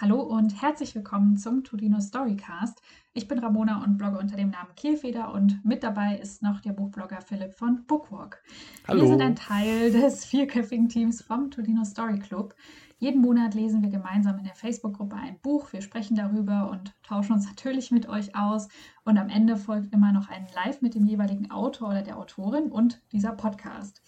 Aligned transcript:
Hallo 0.00 0.20
und 0.20 0.62
herzlich 0.62 0.94
willkommen 0.94 1.36
zum 1.38 1.64
Tolino 1.64 1.98
Storycast. 1.98 2.80
Ich 3.14 3.26
bin 3.26 3.40
Ramona 3.40 3.82
und 3.82 3.98
blogge 3.98 4.18
unter 4.18 4.36
dem 4.36 4.50
Namen 4.50 4.72
Kehlfeder 4.76 5.34
und 5.34 5.64
mit 5.64 5.82
dabei 5.82 6.18
ist 6.18 6.40
noch 6.40 6.60
der 6.60 6.70
Buchblogger 6.70 7.20
Philipp 7.20 7.54
von 7.54 7.84
Bookwalk. 7.84 8.40
Hallo. 8.86 9.00
Wir 9.00 9.08
sind 9.08 9.20
ein 9.20 9.34
Teil 9.34 9.90
des 9.90 10.24
vierköpfigen 10.24 10.88
Teams 10.88 11.20
vom 11.20 11.50
Tolino 11.50 11.82
Story 11.82 12.20
Club. 12.20 12.54
Jeden 12.98 13.20
Monat 13.20 13.54
lesen 13.54 13.82
wir 13.82 13.90
gemeinsam 13.90 14.38
in 14.38 14.44
der 14.44 14.54
Facebook-Gruppe 14.54 15.16
ein 15.16 15.40
Buch. 15.40 15.72
Wir 15.72 15.80
sprechen 15.80 16.14
darüber 16.14 16.70
und 16.70 16.94
tauschen 17.02 17.32
uns 17.32 17.48
natürlich 17.48 17.90
mit 17.90 18.08
euch 18.08 18.36
aus. 18.36 18.68
Und 19.04 19.18
am 19.18 19.28
Ende 19.28 19.56
folgt 19.56 19.92
immer 19.92 20.12
noch 20.12 20.28
ein 20.28 20.46
Live 20.54 20.80
mit 20.80 20.94
dem 20.94 21.06
jeweiligen 21.06 21.50
Autor 21.50 21.88
oder 21.88 22.02
der 22.02 22.18
Autorin 22.18 22.70
und 22.70 23.02
dieser 23.10 23.32
Podcast. 23.32 24.00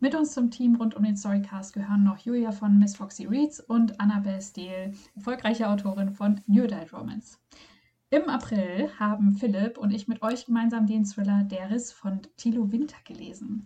Mit 0.00 0.14
uns 0.14 0.32
zum 0.32 0.52
Team 0.52 0.76
rund 0.76 0.94
um 0.94 1.02
den 1.02 1.16
Storycast 1.16 1.72
gehören 1.72 2.04
noch 2.04 2.18
Julia 2.18 2.52
von 2.52 2.78
Miss 2.78 2.94
Foxy 2.94 3.26
Reads 3.26 3.58
und 3.58 3.98
Annabelle 3.98 4.40
Steele, 4.40 4.92
erfolgreiche 5.16 5.68
Autorin 5.68 6.12
von 6.12 6.40
New 6.46 6.62
Adult 6.62 6.92
Romance. 6.92 7.40
Im 8.10 8.28
April 8.28 8.90
haben 9.00 9.32
Philipp 9.32 9.76
und 9.76 9.92
ich 9.92 10.06
mit 10.06 10.22
euch 10.22 10.46
gemeinsam 10.46 10.86
den 10.86 11.02
Thriller 11.02 11.42
Der 11.42 11.72
Riss 11.72 11.90
von 11.90 12.20
Thilo 12.36 12.70
Winter 12.70 12.96
gelesen. 13.02 13.64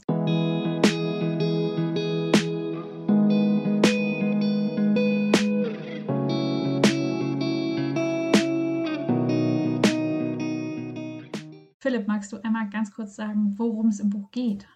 Philipp, 11.78 12.08
magst 12.08 12.32
du 12.32 12.42
einmal 12.42 12.70
ganz 12.70 12.90
kurz 12.90 13.16
sagen, 13.16 13.52
worum 13.58 13.88
es 13.88 14.00
im 14.00 14.08
Buch 14.08 14.30
geht? 14.30 14.66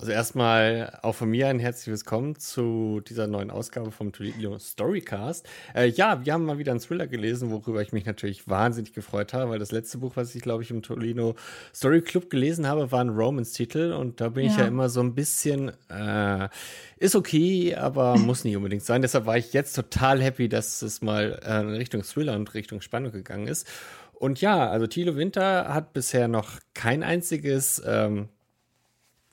Also 0.00 0.12
erstmal 0.12 0.98
auch 1.02 1.14
von 1.14 1.28
mir 1.28 1.48
ein 1.48 1.58
herzliches 1.58 2.00
Willkommen 2.00 2.34
zu 2.38 3.02
dieser 3.06 3.26
neuen 3.26 3.50
Ausgabe 3.50 3.90
vom 3.90 4.12
Toledo 4.12 4.58
Storycast. 4.58 5.46
Äh, 5.74 5.88
ja, 5.88 6.24
wir 6.24 6.32
haben 6.32 6.46
mal 6.46 6.56
wieder 6.56 6.72
einen 6.72 6.80
Thriller 6.80 7.06
gelesen, 7.06 7.50
worüber 7.50 7.82
ich 7.82 7.92
mich 7.92 8.06
natürlich 8.06 8.48
wahnsinnig 8.48 8.94
gefreut 8.94 9.34
habe, 9.34 9.50
weil 9.50 9.58
das 9.58 9.72
letzte 9.72 9.98
Buch, 9.98 10.12
was 10.14 10.34
ich 10.34 10.40
glaube 10.40 10.62
ich 10.62 10.70
im 10.70 10.80
Toledo 10.80 11.34
Story 11.74 12.00
Club 12.00 12.30
gelesen 12.30 12.66
habe, 12.66 12.90
war 12.90 13.02
ein 13.02 13.10
Romans-Titel 13.10 13.92
und 13.92 14.22
da 14.22 14.30
bin 14.30 14.46
ja. 14.46 14.52
ich 14.52 14.56
ja 14.56 14.64
immer 14.64 14.88
so 14.88 15.00
ein 15.02 15.14
bisschen, 15.14 15.70
äh, 15.90 16.48
ist 16.96 17.14
okay, 17.14 17.74
aber 17.74 18.16
muss 18.16 18.42
nicht 18.44 18.56
unbedingt 18.56 18.84
sein. 18.84 19.02
Deshalb 19.02 19.26
war 19.26 19.36
ich 19.36 19.52
jetzt 19.52 19.74
total 19.74 20.22
happy, 20.22 20.48
dass 20.48 20.80
es 20.80 21.02
mal 21.02 21.38
äh, 21.44 21.60
in 21.60 21.74
Richtung 21.74 22.04
Thriller 22.04 22.36
und 22.36 22.54
Richtung 22.54 22.80
Spannung 22.80 23.12
gegangen 23.12 23.48
ist. 23.48 23.68
Und 24.14 24.40
ja, 24.40 24.70
also 24.70 24.86
Thilo 24.86 25.16
Winter 25.16 25.74
hat 25.74 25.92
bisher 25.92 26.26
noch 26.26 26.58
kein 26.72 27.02
einziges 27.02 27.82
ähm, 27.86 28.30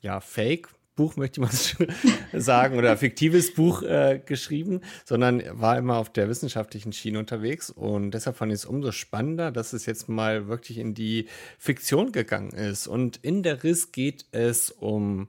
ja, 0.00 0.20
Fake 0.20 0.68
Buch, 0.98 1.16
möchte 1.16 1.40
man 1.40 1.50
sagen, 2.32 2.76
oder 2.76 2.96
fiktives 2.96 3.54
Buch 3.54 3.82
äh, 3.82 4.20
geschrieben, 4.24 4.80
sondern 5.04 5.42
war 5.52 5.78
immer 5.78 5.96
auf 5.96 6.12
der 6.12 6.28
wissenschaftlichen 6.28 6.92
Schiene 6.92 7.20
unterwegs. 7.20 7.70
Und 7.70 8.10
deshalb 8.10 8.36
fand 8.36 8.52
ich 8.52 8.58
es 8.58 8.64
umso 8.64 8.90
spannender, 8.90 9.52
dass 9.52 9.72
es 9.72 9.86
jetzt 9.86 10.08
mal 10.08 10.48
wirklich 10.48 10.76
in 10.78 10.94
die 10.94 11.28
Fiktion 11.56 12.10
gegangen 12.10 12.50
ist. 12.50 12.88
Und 12.88 13.16
in 13.18 13.44
der 13.44 13.62
Riss 13.62 13.92
geht 13.92 14.26
es 14.32 14.72
um 14.72 15.28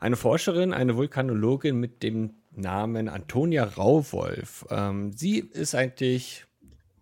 eine 0.00 0.16
Forscherin, 0.16 0.74
eine 0.74 0.96
Vulkanologin 0.96 1.78
mit 1.78 2.02
dem 2.02 2.34
Namen 2.50 3.08
Antonia 3.08 3.62
Rauwolf. 3.64 4.66
Ähm, 4.70 5.12
sie 5.12 5.38
ist 5.38 5.76
eigentlich 5.76 6.46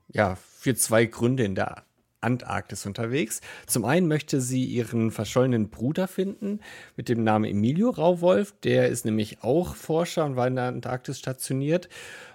ja 0.08 0.36
für 0.36 0.74
zwei 0.74 1.06
Gründe 1.06 1.44
in 1.44 1.54
der 1.54 1.84
Antarktis 2.24 2.86
unterwegs. 2.86 3.40
Zum 3.66 3.84
einen 3.84 4.08
möchte 4.08 4.40
sie 4.40 4.64
ihren 4.64 5.10
verschollenen 5.10 5.68
Bruder 5.68 6.08
finden 6.08 6.60
mit 6.96 7.08
dem 7.08 7.22
Namen 7.22 7.44
Emilio 7.44 7.90
Rauwolf. 7.90 8.54
Der 8.62 8.88
ist 8.88 9.04
nämlich 9.04 9.42
auch 9.42 9.76
Forscher 9.76 10.24
und 10.24 10.36
war 10.36 10.48
in 10.48 10.56
der 10.56 10.64
Antarktis 10.64 11.18
stationiert 11.18 11.88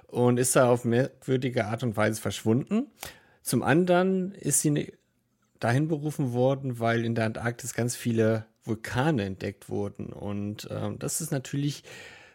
und 0.08 0.38
ist 0.38 0.56
da 0.56 0.70
auf 0.70 0.86
merkwürdige 0.86 1.66
Art 1.66 1.84
und 1.84 1.98
Weise 1.98 2.22
verschwunden. 2.22 2.88
Zum 3.42 3.64
anderen 3.64 4.32
ist 4.34 4.62
sie 4.62 4.94
dahin 5.60 5.88
berufen 5.88 6.34
worden, 6.34 6.80
weil 6.80 7.04
in 7.04 7.16
der 7.16 7.26
Antarktis 7.26 7.74
ganz 7.74 7.96
viele 7.96 8.46
Vulkane 8.64 9.24
entdeckt 9.24 9.70
wurden. 9.70 10.14
Und 10.14 10.70
äh, 10.70 10.92
das 10.98 11.22
ist 11.22 11.32
natürlich 11.32 11.84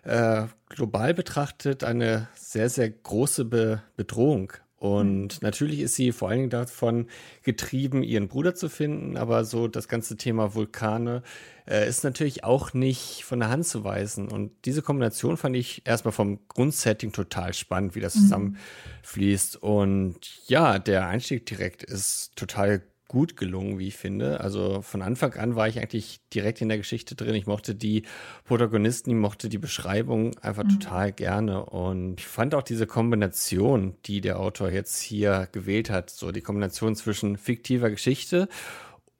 äh, 0.03 0.47
global 0.69 1.15
betrachtet 1.15 1.85
eine 1.85 2.29
sehr, 2.35 2.69
sehr 2.69 2.91
große 2.91 3.45
Be 3.47 3.83
Bedrohung 3.97 4.53
und 4.85 5.41
natürlich 5.41 5.81
ist 5.81 5.95
sie 5.95 6.13
vor 6.13 6.29
allen 6.29 6.41
Dingen 6.41 6.51
davon 6.51 7.07
getrieben, 7.43 8.03
ihren 8.03 8.29
Bruder 8.29 8.55
zu 8.55 8.69
finden, 8.69 9.17
aber 9.17 9.47
so 9.47 9.67
das 9.67 9.89
ganze 9.89 10.19
Thema 10.19 10.55
Vulkane 10.55 11.23
äh, 11.67 11.89
ist 11.89 12.05
natürlich 12.05 12.45
auch 12.45 12.75
nicht 12.75 13.25
von 13.25 13.41
der 13.41 13.49
Hand 13.49 13.65
zu 13.67 13.83
weisen. 13.83 14.29
Und 14.29 14.53
diese 14.67 14.83
Kombination 14.83 15.39
fand 15.39 15.57
ich 15.57 15.87
erstmal 15.87 16.13
vom 16.13 16.39
Grundsetting 16.49 17.13
total 17.13 17.55
spannend, 17.55 17.95
wie 17.95 18.01
das 18.01 18.15
mhm. 18.15 18.21
zusammenfließt. 18.21 19.57
Und 19.57 20.19
ja, 20.49 20.79
der 20.79 21.09
Einstieg 21.09 21.47
direkt 21.47 21.83
ist 21.83 22.37
total 22.37 22.83
gut 23.15 23.37
gelungen, 23.37 23.79
wie 23.79 23.87
ich 23.87 23.97
finde. 23.97 24.41
Also 24.41 24.83
von 24.83 25.01
Anfang 25.01 25.35
an 25.35 25.55
war 25.55 25.69
ich 25.69 25.79
eigentlich 25.79 26.21
direkt 26.35 26.61
in 26.61 26.69
der 26.69 26.79
Geschichte 26.79 27.15
drin. 27.15 27.37
Ich 27.37 27.47
mochte 27.47 27.77
die 27.77 28.03
Protagonisten, 28.43 29.11
ich 29.11 29.17
mochte 29.17 29.49
die 29.49 29.59
Beschreibung 29.59 30.37
einfach 30.41 30.65
mhm. 30.65 30.81
total 30.81 31.13
gerne. 31.13 31.65
Und 31.65 32.19
ich 32.19 32.27
fand 32.27 32.57
auch 32.57 32.65
diese 32.65 32.89
Kombination, 32.89 33.95
die 34.07 34.21
der 34.21 34.41
Autor 34.41 34.71
jetzt 34.71 35.01
hier 35.01 35.49
gewählt 35.53 35.91
hat, 35.91 36.11
so 36.11 36.33
die 36.33 36.41
Kombination 36.41 36.97
zwischen 36.97 37.37
fiktiver 37.37 37.89
Geschichte 37.89 38.49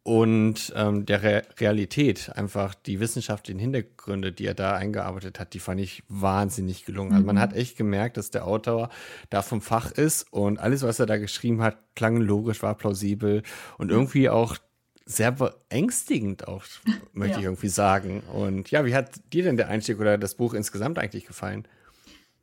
und 0.05 0.71
ähm, 0.77 1.07
der 1.07 1.23
Re 1.23 1.43
Realität, 1.59 2.31
einfach 2.37 2.75
die 2.75 3.01
wissenschaftlichen 3.01 3.59
Hintergründe, 3.59 4.33
die 4.33 4.45
er 4.45 4.53
da 4.53 4.77
eingearbeitet 4.77 5.41
hat, 5.41 5.55
die 5.55 5.59
fand 5.59 5.81
ich 5.81 6.03
wahnsinnig 6.09 6.85
gelungen. 6.85 7.09
Mhm. 7.09 7.15
Also 7.15 7.27
man 7.27 7.37
mhm. 7.37 7.41
hat 7.41 7.53
echt 7.55 7.79
gemerkt, 7.79 8.19
dass 8.19 8.31
der 8.31 8.47
Autor 8.47 8.91
da 9.31 9.41
vom 9.41 9.63
Fach 9.63 9.91
ist 9.93 10.31
und 10.31 10.59
alles, 10.59 10.83
was 10.83 11.01
er 11.01 11.07
da 11.07 11.17
geschrieben 11.17 11.63
hat, 11.63 11.79
klang 11.97 12.19
logisch, 12.19 12.63
war 12.63 12.75
plausibel 12.75 13.43
und 13.79 13.91
irgendwie 13.91 14.29
auch 14.29 14.59
sehr 15.07 15.33
beängstigend 15.33 16.49
auch, 16.49 16.65
möchte 17.15 17.37
ja. 17.37 17.39
ich 17.39 17.45
irgendwie 17.45 17.69
sagen. 17.69 18.21
Und 18.31 18.71
ja, 18.71 18.85
wie 18.85 18.95
hat 18.95 19.21
dir 19.33 19.43
denn 19.45 19.57
der 19.57 19.69
Einstieg 19.69 19.99
oder 19.99 20.19
das 20.19 20.35
Buch 20.35 20.53
insgesamt 20.53 20.99
eigentlich 20.99 21.25
gefallen? 21.25 21.67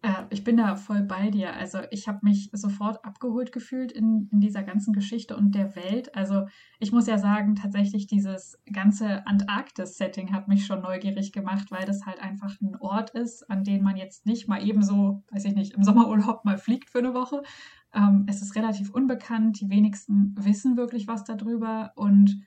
Äh, 0.02 0.24
ich 0.30 0.44
bin 0.44 0.58
da 0.58 0.76
voll 0.76 1.04
bei 1.04 1.30
dir. 1.30 1.54
Also 1.54 1.80
ich 1.92 2.08
habe 2.08 2.20
mich 2.24 2.50
sofort 2.54 3.04
abgeholt 3.06 3.52
gefühlt 3.52 3.92
in, 3.92 4.30
in 4.32 4.40
dieser 4.40 4.64
ganzen 4.64 4.94
Geschichte 4.94 5.36
und 5.38 5.54
der 5.54 5.76
Welt. 5.76 6.16
Also 6.16 6.48
ich 6.80 6.92
muss 6.92 7.08
ja 7.08 7.18
sagen, 7.18 7.56
tatsächlich 7.56 8.08
dieses 8.08 8.60
ganze 8.72 9.26
Antarktis-Setting 9.28 10.34
hat 10.34 10.48
mich 10.48 10.66
schon 10.66 10.82
neugierig 10.82 11.32
gemacht, 11.32 11.72
weil 11.72 11.86
das 11.86 12.06
halt 12.06 12.20
einfach 12.20 12.60
ein 12.62 12.76
Ort 12.80 13.12
ist, 13.12 13.50
an 13.50 13.64
den 13.64 13.84
man 13.84 13.96
jetzt 13.96 14.26
nicht 14.26 14.48
mal 14.48 14.66
ebenso, 14.66 15.24
weiß 15.32 15.46
ich 15.46 15.56
nicht, 15.56 15.74
im 15.74 15.84
Sommerurlaub 15.84 16.46
mal 16.46 16.58
fliegt 16.58 16.90
für 16.90 17.00
eine 17.00 17.14
Woche. 17.14 17.44
Ähm, 17.94 18.26
es 18.28 18.42
ist 18.42 18.56
relativ 18.56 18.90
unbekannt, 18.92 19.60
die 19.62 19.70
wenigsten 19.70 20.34
wissen 20.38 20.78
wirklich 20.78 21.08
was 21.08 21.26
darüber 21.26 21.92
und 21.96 22.42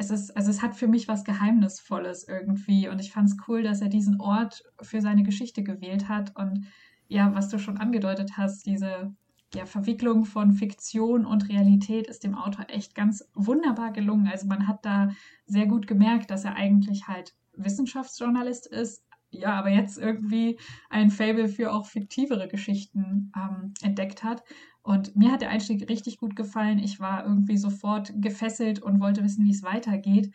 es 0.00 0.10
ist, 0.10 0.36
also 0.36 0.50
es 0.50 0.62
hat 0.62 0.76
für 0.76 0.86
mich 0.86 1.08
was 1.08 1.24
Geheimnisvolles 1.24 2.26
irgendwie 2.26 2.88
und 2.88 3.00
ich 3.00 3.10
fand 3.12 3.28
es 3.28 3.36
cool, 3.48 3.64
dass 3.64 3.82
er 3.82 3.88
diesen 3.88 4.20
Ort 4.20 4.62
für 4.80 5.00
seine 5.00 5.24
Geschichte 5.24 5.64
gewählt 5.64 6.08
hat 6.08 6.36
und 6.36 6.66
ja, 7.08 7.34
was 7.34 7.48
du 7.48 7.58
schon 7.58 7.78
angedeutet 7.78 8.36
hast, 8.36 8.66
diese 8.66 9.14
ja, 9.54 9.64
Verwicklung 9.64 10.24
von 10.24 10.52
Fiktion 10.52 11.24
und 11.24 11.48
Realität 11.48 12.06
ist 12.06 12.22
dem 12.22 12.34
Autor 12.34 12.66
echt 12.68 12.94
ganz 12.94 13.24
wunderbar 13.34 13.92
gelungen. 13.92 14.28
Also 14.28 14.46
man 14.46 14.68
hat 14.68 14.84
da 14.84 15.10
sehr 15.46 15.66
gut 15.66 15.86
gemerkt, 15.86 16.30
dass 16.30 16.44
er 16.44 16.56
eigentlich 16.56 17.08
halt 17.08 17.34
Wissenschaftsjournalist 17.56 18.66
ist, 18.66 19.02
ja, 19.30 19.58
aber 19.58 19.70
jetzt 19.70 19.98
irgendwie 19.98 20.58
ein 20.90 21.10
Fable 21.10 21.48
für 21.48 21.72
auch 21.72 21.86
fiktivere 21.86 22.48
Geschichten 22.48 23.32
ähm, 23.36 23.74
entdeckt 23.82 24.22
hat. 24.22 24.42
Und 24.82 25.16
mir 25.16 25.32
hat 25.32 25.42
der 25.42 25.50
Einstieg 25.50 25.88
richtig 25.88 26.18
gut 26.18 26.34
gefallen. 26.34 26.78
Ich 26.78 26.98
war 26.98 27.24
irgendwie 27.24 27.58
sofort 27.58 28.12
gefesselt 28.16 28.80
und 28.80 29.00
wollte 29.00 29.22
wissen, 29.22 29.44
wie 29.44 29.50
es 29.50 29.62
weitergeht. 29.62 30.34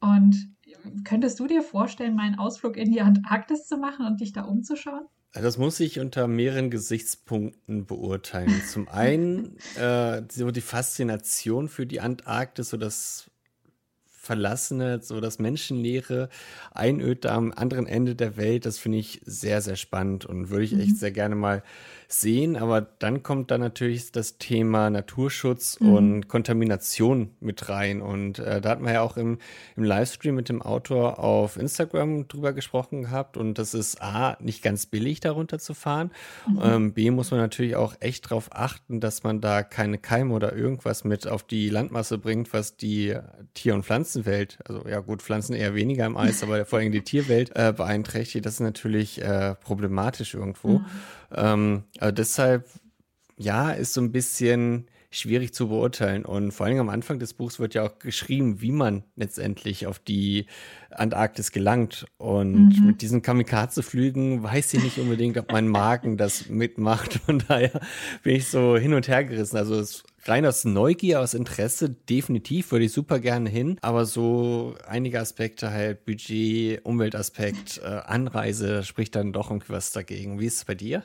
Und 0.00 0.54
könntest 1.04 1.38
du 1.38 1.46
dir 1.46 1.62
vorstellen, 1.62 2.16
meinen 2.16 2.38
Ausflug 2.38 2.78
in 2.78 2.90
die 2.90 3.02
Antarktis 3.02 3.66
zu 3.66 3.76
machen 3.76 4.06
und 4.06 4.20
dich 4.20 4.32
da 4.32 4.44
umzuschauen? 4.44 5.04
Das 5.32 5.58
muss 5.58 5.78
ich 5.78 6.00
unter 6.00 6.26
mehreren 6.26 6.70
Gesichtspunkten 6.70 7.86
beurteilen. 7.86 8.62
Zum 8.68 8.88
einen 8.88 9.56
äh, 9.76 10.22
so 10.30 10.50
die 10.50 10.60
Faszination 10.60 11.68
für 11.68 11.86
die 11.86 12.00
Antarktis, 12.00 12.70
so 12.70 12.76
das 12.76 13.29
Verlassene, 14.22 15.00
so 15.02 15.18
das 15.18 15.38
Menschenleere, 15.38 16.28
Einöde 16.72 17.32
am 17.32 17.52
anderen 17.56 17.86
Ende 17.86 18.14
der 18.14 18.36
Welt, 18.36 18.66
das 18.66 18.78
finde 18.78 18.98
ich 18.98 19.22
sehr, 19.24 19.62
sehr 19.62 19.76
spannend 19.76 20.26
und 20.26 20.50
würde 20.50 20.64
ich 20.64 20.74
echt 20.74 20.90
mhm. 20.90 20.96
sehr 20.96 21.10
gerne 21.10 21.36
mal 21.36 21.62
sehen. 22.12 22.56
Aber 22.56 22.82
dann 22.82 23.22
kommt 23.22 23.50
da 23.50 23.56
natürlich 23.56 24.12
das 24.12 24.36
Thema 24.36 24.90
Naturschutz 24.90 25.80
mhm. 25.80 25.92
und 25.94 26.28
Kontamination 26.28 27.30
mit 27.40 27.68
rein. 27.68 28.02
Und 28.02 28.40
äh, 28.40 28.60
da 28.60 28.70
hat 28.70 28.80
man 28.80 28.92
ja 28.92 29.00
auch 29.00 29.16
im, 29.16 29.38
im 29.76 29.84
Livestream 29.84 30.34
mit 30.34 30.48
dem 30.48 30.60
Autor 30.60 31.18
auf 31.18 31.56
Instagram 31.56 32.28
drüber 32.28 32.52
gesprochen 32.52 33.02
gehabt. 33.02 33.36
Und 33.36 33.58
das 33.58 33.74
ist 33.74 34.02
A, 34.02 34.36
nicht 34.40 34.62
ganz 34.62 34.86
billig, 34.86 35.20
darunter 35.20 35.58
zu 35.58 35.72
fahren. 35.72 36.10
Mhm. 36.46 36.60
Ähm, 36.62 36.92
B, 36.92 37.10
muss 37.10 37.30
man 37.30 37.40
natürlich 37.40 37.76
auch 37.76 37.94
echt 38.00 38.26
darauf 38.26 38.50
achten, 38.52 39.00
dass 39.00 39.22
man 39.22 39.40
da 39.40 39.62
keine 39.62 39.96
Keime 39.96 40.34
oder 40.34 40.54
irgendwas 40.54 41.04
mit 41.04 41.26
auf 41.26 41.44
die 41.44 41.70
Landmasse 41.70 42.18
bringt, 42.18 42.52
was 42.52 42.76
die 42.76 43.16
Tier- 43.54 43.74
und 43.74 43.84
Pflanzenwelt, 44.10 44.58
also 44.66 44.86
ja 44.88 45.00
gut, 45.00 45.22
Pflanzen 45.22 45.54
eher 45.54 45.74
weniger 45.74 46.06
im 46.06 46.16
Eis, 46.16 46.42
aber 46.42 46.64
vor 46.64 46.78
allem 46.78 46.92
die 46.92 47.02
Tierwelt 47.02 47.52
äh, 47.54 47.72
beeinträchtigt. 47.76 48.44
Das 48.44 48.54
ist 48.54 48.60
natürlich 48.60 49.22
äh, 49.22 49.54
problematisch 49.54 50.34
irgendwo. 50.34 50.78
Mhm. 50.78 50.86
Ähm, 51.34 51.84
also 51.98 52.12
deshalb 52.12 52.68
ja, 53.36 53.70
ist 53.70 53.94
so 53.94 54.00
ein 54.00 54.12
bisschen 54.12 54.88
schwierig 55.10 55.52
zu 55.52 55.68
beurteilen. 55.68 56.24
Und 56.24 56.52
vor 56.52 56.66
allem 56.66 56.78
am 56.78 56.88
Anfang 56.88 57.18
des 57.18 57.34
Buchs 57.34 57.58
wird 57.58 57.74
ja 57.74 57.82
auch 57.84 57.98
geschrieben, 57.98 58.60
wie 58.60 58.70
man 58.70 59.02
letztendlich 59.16 59.86
auf 59.86 59.98
die 59.98 60.46
Antarktis 60.90 61.50
gelangt. 61.50 62.06
Und 62.16 62.78
mhm. 62.78 62.86
mit 62.86 63.02
diesen 63.02 63.20
Kamikaze-Flügen 63.20 64.42
weiß 64.42 64.74
ich 64.74 64.82
nicht 64.84 64.98
unbedingt, 64.98 65.36
ob 65.36 65.50
mein 65.50 65.68
Magen 65.68 66.16
das 66.16 66.48
mitmacht. 66.48 67.14
Von 67.26 67.42
daher 67.46 67.80
bin 68.22 68.36
ich 68.36 68.46
so 68.48 68.76
hin 68.76 68.94
und 68.94 69.08
her 69.08 69.24
gerissen. 69.24 69.56
Also 69.56 69.80
es 69.80 70.04
rein 70.24 70.46
aus 70.46 70.64
Neugier, 70.64 71.20
aus 71.20 71.34
Interesse, 71.34 71.90
definitiv 71.90 72.70
würde 72.70 72.84
ich 72.84 72.92
super 72.92 73.18
gerne 73.18 73.50
hin. 73.50 73.78
Aber 73.82 74.04
so 74.04 74.76
einige 74.86 75.18
Aspekte 75.18 75.70
halt, 75.70 76.04
Budget, 76.04 76.84
Umweltaspekt, 76.84 77.80
äh, 77.82 77.86
Anreise, 77.86 78.84
spricht 78.84 79.16
dann 79.16 79.32
doch 79.32 79.50
irgendwie 79.50 79.72
was 79.72 79.90
dagegen. 79.90 80.38
Wie 80.38 80.46
ist 80.46 80.58
es 80.58 80.64
bei 80.64 80.76
dir? 80.76 81.02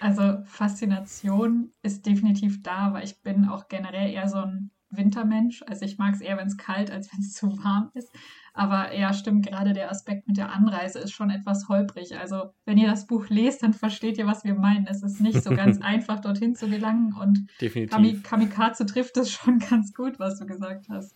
Also 0.00 0.38
Faszination 0.44 1.72
ist 1.82 2.06
definitiv 2.06 2.62
da, 2.62 2.78
aber 2.78 3.04
ich 3.04 3.22
bin 3.22 3.46
auch 3.46 3.68
generell 3.68 4.10
eher 4.10 4.28
so 4.28 4.38
ein 4.38 4.70
Wintermensch. 4.90 5.62
Also 5.66 5.84
ich 5.84 5.98
mag 5.98 6.14
es 6.14 6.20
eher, 6.20 6.36
wenn 6.36 6.48
es 6.48 6.56
kalt, 6.56 6.90
als 6.90 7.12
wenn 7.12 7.20
es 7.20 7.34
zu 7.34 7.46
warm 7.62 7.90
ist. 7.94 8.10
Aber 8.52 8.94
ja, 8.94 9.12
stimmt, 9.12 9.46
gerade 9.46 9.72
der 9.72 9.90
Aspekt 9.90 10.26
mit 10.26 10.36
der 10.36 10.52
Anreise 10.52 10.98
ist 10.98 11.12
schon 11.12 11.30
etwas 11.30 11.68
holprig. 11.68 12.18
Also 12.18 12.52
wenn 12.64 12.78
ihr 12.78 12.88
das 12.88 13.06
Buch 13.06 13.28
lest, 13.28 13.62
dann 13.62 13.72
versteht 13.72 14.18
ihr, 14.18 14.26
was 14.26 14.42
wir 14.42 14.54
meinen. 14.54 14.86
Es 14.86 15.02
ist 15.02 15.20
nicht 15.20 15.42
so 15.42 15.50
ganz 15.50 15.80
einfach, 15.82 16.20
dorthin 16.20 16.56
zu 16.56 16.68
gelangen. 16.68 17.14
Und 17.14 17.46
Definitiv. 17.60 18.22
Kamikaze 18.22 18.86
trifft 18.86 19.16
es 19.18 19.30
schon 19.30 19.58
ganz 19.70 19.94
gut, 19.94 20.18
was 20.18 20.38
du 20.38 20.46
gesagt 20.46 20.88
hast. 20.88 21.14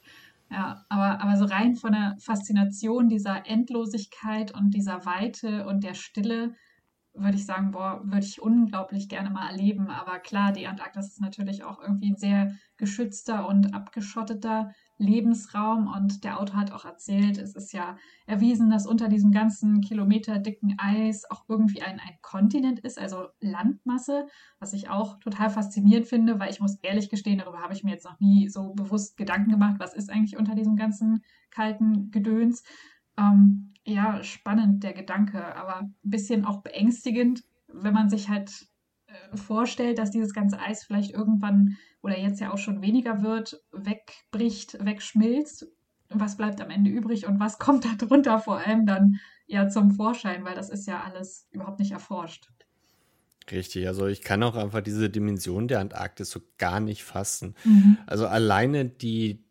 Ja, 0.51 0.85
aber, 0.89 1.21
aber 1.21 1.37
so 1.37 1.47
rein 1.47 1.75
von 1.75 1.93
der 1.93 2.17
Faszination 2.21 3.09
dieser 3.09 3.47
Endlosigkeit 3.47 4.55
und 4.55 4.71
dieser 4.71 5.05
Weite 5.05 5.67
und 5.67 5.83
der 5.83 5.95
Stille 5.95 6.55
würde 7.15 7.37
ich 7.37 7.47
sagen, 7.47 7.71
boah, 7.71 8.01
würde 8.05 8.27
ich 8.27 8.43
unglaublich 8.43 9.09
gerne 9.09 9.31
mal 9.31 9.49
erleben. 9.49 9.89
Aber 9.89 10.19
klar, 10.19 10.53
die 10.53 10.67
Antarktis 10.67 11.09
ist 11.09 11.21
natürlich 11.21 11.63
auch 11.63 11.81
irgendwie 11.81 12.11
ein 12.11 12.17
sehr 12.17 12.55
geschützter 12.77 13.47
und 13.47 13.73
abgeschotteter 13.73 14.73
Lebensraum. 14.99 15.87
Und 15.87 16.25
der 16.25 16.41
Autor 16.41 16.57
hat 16.57 16.73
auch 16.73 16.85
erzählt, 16.85 17.39
es 17.39 17.55
ist 17.55 17.73
ja 17.73 17.97
erwiesen, 18.27 18.69
dass 18.69 18.87
unter 18.87 19.09
diesem 19.09 19.31
ganzen 19.31 19.81
Kilometer 19.81 20.39
dicken 20.39 20.75
Eis 20.79 21.31
auch 21.31 21.45
irgendwie 21.49 21.83
ein, 21.83 22.01
ein 22.01 22.19
Kontinent 22.21 22.81
ist, 22.81 22.99
also 22.99 23.29
Landmasse, 23.41 24.27
was 24.59 24.73
ich 24.73 24.89
auch 24.89 25.21
total 25.21 25.51
faszinierend 25.51 26.07
finde, 26.07 26.41
weil 26.41 26.51
ich 26.51 26.61
muss 26.61 26.79
ehrlich 26.83 27.11
gestehen, 27.11 27.39
darüber 27.39 27.61
habe 27.61 27.75
ich 27.75 27.85
mir 27.85 27.93
jetzt 27.93 28.07
noch 28.07 28.19
nie 28.19 28.49
so 28.49 28.73
bewusst 28.75 29.17
Gedanken 29.17 29.51
gemacht, 29.51 29.77
was 29.79 29.95
ist 29.95 30.11
eigentlich 30.11 30.37
unter 30.37 30.57
diesem 30.57 30.75
ganzen 30.75 31.23
kalten 31.51 32.11
Gedöns. 32.11 32.65
Ähm, 33.17 33.74
ja, 33.85 34.23
spannend, 34.23 34.83
der 34.83 34.93
Gedanke, 34.93 35.55
aber 35.57 35.81
ein 35.81 35.95
bisschen 36.03 36.45
auch 36.45 36.63
beängstigend, 36.63 37.45
wenn 37.69 37.93
man 37.93 38.09
sich 38.09 38.29
halt 38.29 38.67
äh, 39.07 39.37
vorstellt, 39.37 39.99
dass 39.99 40.11
dieses 40.11 40.33
ganze 40.33 40.59
Eis 40.59 40.85
vielleicht 40.85 41.13
irgendwann 41.13 41.77
oder 42.03 42.19
jetzt 42.19 42.41
ja 42.41 42.53
auch 42.53 42.59
schon 42.59 42.83
weniger 42.83 43.23
wird, 43.23 43.63
wegbricht, 43.73 44.85
wegschmilzt. 44.85 45.67
Was 46.11 46.37
bleibt 46.37 46.61
am 46.61 46.71
Ende 46.71 46.91
übrig 46.91 47.27
und 47.27 47.41
was 47.41 47.59
kommt 47.59 47.85
darunter 48.01 48.39
vor 48.39 48.59
allem 48.59 48.87
dann 48.87 49.21
ja 49.47 49.69
zum 49.69 49.91
Vorschein, 49.91 50.45
weil 50.45 50.55
das 50.55 50.71
ist 50.71 50.87
ja 50.87 51.03
alles 51.03 51.49
überhaupt 51.51 51.81
nicht 51.81 51.93
erforscht. 51.93 52.49
Richtig, 53.51 53.87
also 53.87 54.07
ich 54.07 54.23
kann 54.23 54.43
auch 54.43 54.55
einfach 54.55 54.81
diese 54.81 55.11
Dimension 55.11 55.69
der 55.69 55.81
Antarktis 55.81 56.31
so 56.31 56.41
gar 56.57 56.81
nicht 56.81 57.05
fassen. 57.05 57.55
Mhm. 57.65 57.99
Also 58.07 58.27
alleine 58.27 58.87
die 58.87 59.45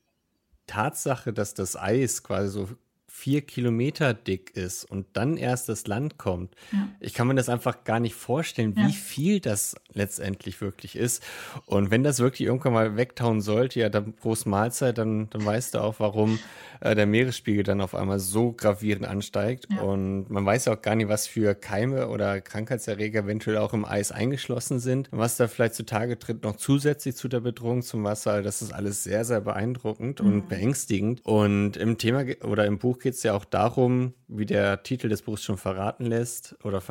Tatsache, 0.66 1.32
dass 1.32 1.54
das 1.54 1.76
Eis 1.76 2.24
quasi 2.24 2.50
so 2.50 2.70
vier 3.16 3.42
Kilometer 3.42 4.16
dick 4.16 4.58
ist 4.58 4.84
und 4.84 5.06
dann 5.14 5.38
erst 5.38 5.70
das 5.70 5.86
Land 5.86 6.18
kommt. 6.18 6.56
Ja. 6.72 6.90
Ich 7.00 7.14
kann 7.14 7.28
mir 7.28 7.36
das 7.36 7.48
einfach 7.48 7.84
gar 7.84 8.00
nicht 8.00 8.16
vorstellen, 8.16 8.74
ja. 8.76 8.88
wie 8.88 8.92
viel 8.92 9.40
das 9.40 9.76
letztendlich 9.94 10.60
wirklich 10.62 10.96
ist. 10.96 11.24
Und 11.68 11.92
wenn 11.92 12.04
das 12.04 12.20
wirklich 12.20 12.48
irgendwann 12.48 12.74
mal 12.74 12.98
wegtauen 12.98 13.40
sollte, 13.40 13.80
ja, 13.80 13.90
dann 13.90 14.16
groß 14.20 14.48
Mahlzeit, 14.48 14.98
dann, 14.98 15.30
dann 15.30 15.46
weißt 15.46 15.76
du 15.76 15.84
auch, 15.84 16.00
warum 16.00 16.40
äh, 16.82 16.96
der 16.96 17.06
Meeresspiegel 17.06 17.64
dann 17.64 17.82
auf 17.82 17.94
einmal 17.94 18.20
so 18.20 18.52
gravierend 18.52 19.06
ansteigt. 19.06 19.68
Ja. 19.70 19.84
Und 19.84 20.30
man 20.32 20.44
weiß 20.44 20.66
ja 20.66 20.74
auch 20.74 20.82
gar 20.82 20.96
nicht, 20.96 21.08
was 21.08 21.28
für 21.28 21.54
Keime 21.54 22.10
oder 22.10 22.42
Krankheitserreger 22.42 23.22
eventuell 23.22 23.58
auch 23.58 23.74
im 23.74 23.86
Eis 23.86 24.12
eingeschlossen 24.12 24.80
sind. 24.80 25.08
Was 25.12 25.38
da 25.38 25.48
vielleicht 25.48 25.76
zutage 25.76 26.18
tritt, 26.18 26.44
noch 26.44 26.56
zusätzlich 26.56 27.16
zu 27.16 27.28
der 27.28 27.42
Bedrohung 27.42 27.84
zum 27.84 28.04
Wasser. 28.04 28.42
Das 28.42 28.64
ist 28.64 28.74
alles 28.74 29.04
sehr, 29.04 29.24
sehr 29.24 29.40
beeindruckend 29.40 30.20
mhm. 30.20 30.28
und 30.28 30.50
beängstigend. 30.50 31.24
Und 31.24 31.78
im 31.78 32.00
Thema 32.00 32.26
oder 32.44 32.66
im 32.66 32.80
Buch 32.80 33.03
geht 33.04 33.14
es 33.14 33.22
ja 33.22 33.34
auch 33.34 33.46
darum, 33.46 34.14
wie 34.28 34.48
der 34.48 34.82
Titel 34.82 35.10
des 35.10 35.22
Buchs 35.22 35.44
schon 35.44 35.58
verraten 35.58 36.06
lässt 36.06 36.56
oder 36.64 36.82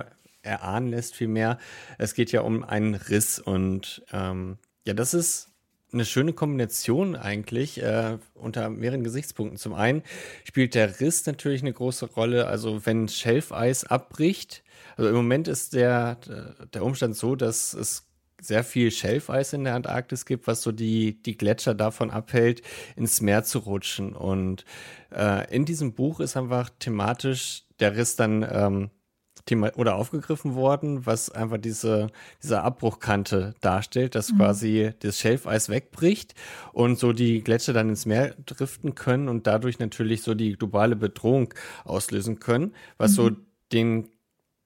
erahnen 0.43 0.88
lässt 0.88 1.17
vielmehr. 1.17 1.59
Es 1.99 2.14
geht 2.14 2.31
ja 2.31 2.43
um 2.43 2.62
einen 2.62 2.94
Riss 2.94 3.41
und 3.41 4.05
ähm, 4.12 4.59
ja, 4.87 4.94
das 4.94 5.14
ist 5.14 5.49
eine 5.93 6.05
schöne 6.05 6.32
Kombination 6.32 7.17
eigentlich 7.17 7.82
äh, 7.82 8.19
unter 8.35 8.70
mehreren 8.70 9.05
Gesichtspunkten. 9.05 9.59
Zum 9.59 9.75
einen 9.75 10.03
spielt 10.44 10.75
der 10.75 11.00
Riss 11.00 11.26
natürlich 11.26 11.62
eine 11.62 11.73
große 11.73 12.06
Rolle. 12.06 12.47
Also 12.47 12.87
wenn 12.87 13.08
Schelfeis 13.08 13.85
abbricht, 13.85 14.62
also 14.97 15.08
im 15.11 15.17
Moment 15.17 15.49
ist 15.49 15.75
der, 15.75 16.19
der 16.73 16.85
Umstand 16.85 17.17
so, 17.17 17.37
dass 17.37 17.75
es 17.75 18.06
sehr 18.43 18.65
viel 18.65 18.91
Schelfeis 18.91 19.53
in 19.53 19.65
der 19.65 19.75
Antarktis 19.75 20.27
gibt, 20.27 20.47
was 20.47 20.62
so 20.62 20.73
die, 20.73 21.23
die 21.23 21.39
Gletscher 21.39 21.75
davon 21.75 22.11
abhält, 22.11 22.62
ins 22.97 23.21
Meer 23.21 23.44
zu 23.44 23.61
rutschen. 23.61 24.15
Und 24.15 24.65
äh, 25.15 25.55
in 25.55 25.65
diesem 25.65 25.94
Buch 25.94 26.21
ist 26.21 26.37
einfach 26.37 26.71
thematisch 26.79 27.65
der 27.79 27.97
Riss 27.97 28.17
dann 28.17 28.47
ähm, 28.50 28.91
Thema 29.44 29.77
oder 29.77 29.97
aufgegriffen 29.97 30.55
worden, 30.55 31.05
was 31.05 31.31
einfach 31.31 31.59
diese, 31.59 32.09
diese 32.43 32.62
Abbruchkante 32.62 33.55
darstellt, 33.61 34.15
dass 34.15 34.33
mhm. 34.33 34.37
quasi 34.37 34.91
das 35.00 35.19
Schelfeis 35.19 35.69
wegbricht 35.69 36.35
und 36.73 36.99
so 36.99 37.12
die 37.12 37.43
Gletscher 37.43 37.73
dann 37.73 37.89
ins 37.89 38.06
Meer 38.06 38.35
driften 38.47 38.94
können 38.94 39.29
und 39.29 39.47
dadurch 39.47 39.79
natürlich 39.79 40.23
so 40.23 40.35
die 40.35 40.53
globale 40.53 40.94
Bedrohung 40.94 41.53
auslösen 41.85 42.39
können, 42.39 42.75
was 42.99 43.12
mhm. 43.12 43.17
so 43.17 43.31
den 43.73 44.09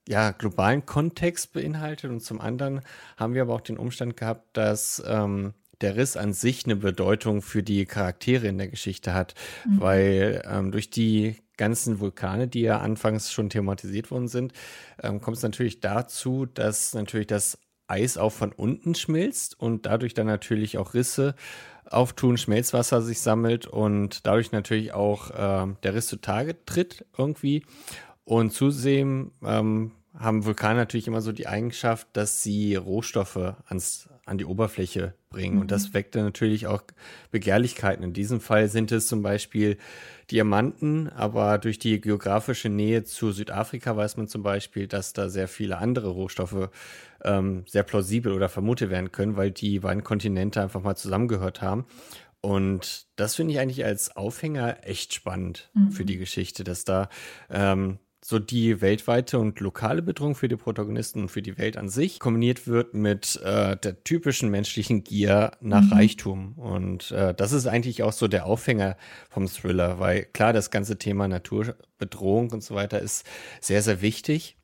ja, 0.08 0.31
globalen 0.31 0.87
Kontext 0.87 1.53
beinhaltet. 1.53 2.11
Und 2.11 2.20
zum 2.20 2.41
anderen 2.41 2.81
haben 3.17 3.35
wir 3.35 3.43
aber 3.43 3.55
auch 3.55 3.61
den 3.61 3.79
Umstand 3.79 4.17
gehabt, 4.17 4.56
dass 4.56 5.03
ähm, 5.06 5.55
der 5.81 5.97
Riss 5.97 6.17
an 6.17 6.32
sich 6.32 6.64
eine 6.64 6.76
Bedeutung 6.76 7.43
für 7.43 7.62
die 7.62 7.85
Charaktere 7.85 8.47
in 8.47 8.58
der 8.58 8.69
Geschichte 8.69 9.14
hat, 9.14 9.35
mhm. 9.67 9.81
weil 9.81 10.43
ähm, 10.50 10.73
durch 10.73 10.91
die 10.91 11.37
ganzen 11.56 12.00
Vulkane, 12.00 12.49
die 12.49 12.62
ja 12.62 12.81
anfangs 12.81 13.32
schon 13.32 13.50
thematisiert 13.50 14.11
worden 14.11 14.29
sind, 14.29 14.53
ähm, 15.03 15.20
kommt 15.20 15.38
es 15.38 15.43
natürlich 15.43 15.81
dazu, 15.81 16.47
dass 16.47 16.94
natürlich 16.94 17.26
das 17.26 17.59
Eis 17.88 18.19
auch 18.19 18.32
von 18.32 18.52
unten 18.52 18.94
schmilzt 18.94 19.59
und 19.59 19.87
dadurch 19.87 20.12
dann 20.12 20.26
natürlich 20.26 20.76
auch 20.76 20.95
Risse 20.95 21.35
auftun, 21.85 22.37
Schmelzwasser 22.37 23.00
sich 23.00 23.21
sammelt 23.21 23.66
und 23.66 24.26
dadurch 24.26 24.50
natürlich 24.50 24.92
auch 24.92 25.30
äh, 25.30 25.73
der 25.83 25.95
Riss 25.95 26.09
zutage 26.09 26.64
tritt 26.64 27.07
irgendwie. 27.16 27.64
Und 28.25 28.52
zudem 28.52 29.30
ähm, 29.45 29.92
haben 30.18 30.44
Vulkane 30.44 30.78
natürlich 30.78 31.06
immer 31.06 31.20
so 31.20 31.32
die 31.32 31.46
Eigenschaft, 31.46 32.08
dass 32.14 32.42
sie 32.42 32.75
Rohstoffe 32.75 33.54
ans, 33.66 34.08
an 34.25 34.38
die 34.38 34.44
Oberfläche 34.44 35.14
bringen. 35.28 35.56
Mhm. 35.56 35.61
Und 35.62 35.70
das 35.70 35.88
mhm. 35.88 35.94
weckt 35.94 36.14
dann 36.14 36.25
natürlich 36.25 36.66
auch 36.66 36.82
Begehrlichkeiten. 37.30 38.04
In 38.04 38.12
diesem 38.12 38.40
Fall 38.40 38.68
sind 38.68 38.92
es 38.92 39.06
zum 39.06 39.23
Beispiel 39.23 39.76
Diamanten, 40.30 41.08
aber 41.08 41.58
durch 41.58 41.78
die 41.78 42.00
geografische 42.00 42.68
Nähe 42.68 43.04
zu 43.04 43.30
Südafrika 43.32 43.96
weiß 43.96 44.16
man 44.16 44.26
zum 44.26 44.42
Beispiel, 44.42 44.87
dass 44.87 45.12
da 45.12 45.28
sehr 45.28 45.49
viele 45.49 45.78
andere 45.78 46.08
Rohstoffe 46.08 46.70
ähm, 47.23 47.64
sehr 47.66 47.82
plausibel 47.82 48.32
oder 48.32 48.49
vermutet 48.49 48.90
werden 48.90 49.12
können, 49.12 49.37
weil 49.37 49.50
die 49.50 49.80
beiden 49.80 50.02
Kontinente 50.02 50.62
einfach 50.62 50.82
mal 50.82 50.96
zusammengehört 50.96 51.62
haben. 51.62 51.85
Und 52.40 53.06
das 53.16 53.35
finde 53.35 53.52
ich 53.54 53.61
eigentlich 53.61 53.85
als 53.85 54.16
Aufhänger 54.16 54.78
echt 54.82 55.14
spannend 55.14 55.70
mhm. 55.75 55.90
für 55.90 56.04
die 56.04 56.16
Geschichte, 56.16 56.64
dass 56.64 56.85
da 56.85 57.08
ähm, 57.50 57.99
so 58.28 58.40
die 58.40 58.80
weltweite 58.80 59.38
und 59.38 59.61
lokale 59.61 60.02
Bedrohung 60.02 60.35
für 60.35 60.49
die 60.49 60.56
Protagonisten 60.56 61.23
und 61.23 61.28
für 61.28 61.42
die 61.42 61.59
Welt 61.59 61.76
an 61.76 61.88
sich 61.88 62.18
kombiniert 62.18 62.66
wird 62.66 62.92
mit 62.92 63.40
äh, 63.45 63.76
der 63.76 64.02
typischen 64.02 64.50
menschlichen 64.50 65.04
Gier 65.04 65.52
nach 65.61 65.83
mhm. 65.83 65.92
Reichtum. 65.92 66.54
Und 66.54 67.12
äh, 67.12 67.35
das 67.35 67.52
ist 67.52 67.68
eigentlich 67.68 68.02
auch 68.02 68.12
so 68.12 68.26
der 68.26 68.47
Aufhänger 68.47 68.97
vom 69.30 69.47
Thriller, 69.47 70.00
weil 70.00 70.25
klar, 70.25 70.52
das 70.52 70.73
ganze 70.73 70.99
Thema 70.99 71.28
Naturbedrohung 71.28 72.50
und 72.50 72.64
so 72.64 72.75
weiter 72.75 72.99
ist 72.99 73.25
sehr, 73.61 73.80
sehr 73.80 74.02
wichtig. 74.02 74.56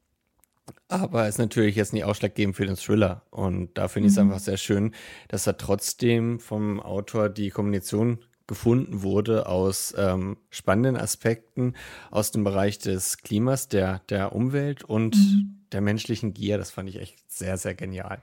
Aber 0.88 1.28
ist 1.28 1.38
natürlich 1.38 1.76
jetzt 1.76 1.92
nicht 1.92 2.04
ausschlaggebend 2.04 2.57
für 2.57 2.66
den 2.66 2.75
Thriller. 2.75 3.23
Und 3.31 3.78
da 3.78 3.87
finde 3.87 4.09
ich 4.09 4.14
es 4.14 4.21
mhm. 4.21 4.31
einfach 4.31 4.42
sehr 4.42 4.57
schön, 4.57 4.92
dass 5.28 5.47
er 5.47 5.57
trotzdem 5.57 6.40
vom 6.40 6.81
Autor 6.81 7.28
die 7.28 7.50
Kombination 7.50 8.19
gefunden 8.46 9.02
wurde 9.02 9.46
aus 9.46 9.94
ähm, 9.96 10.37
spannenden 10.50 10.96
Aspekten 10.96 11.75
aus 12.11 12.30
dem 12.30 12.44
Bereich 12.44 12.78
des 12.78 13.18
Klimas, 13.18 13.68
der, 13.68 14.00
der 14.08 14.34
Umwelt 14.34 14.84
und 14.84 15.16
mhm. 15.16 15.64
der 15.72 15.80
menschlichen 15.80 16.34
Gier. 16.34 16.58
Das 16.58 16.70
fand 16.70 16.88
ich 16.88 17.00
echt 17.00 17.30
sehr, 17.30 17.56
sehr 17.56 17.75
genial. 17.75 18.22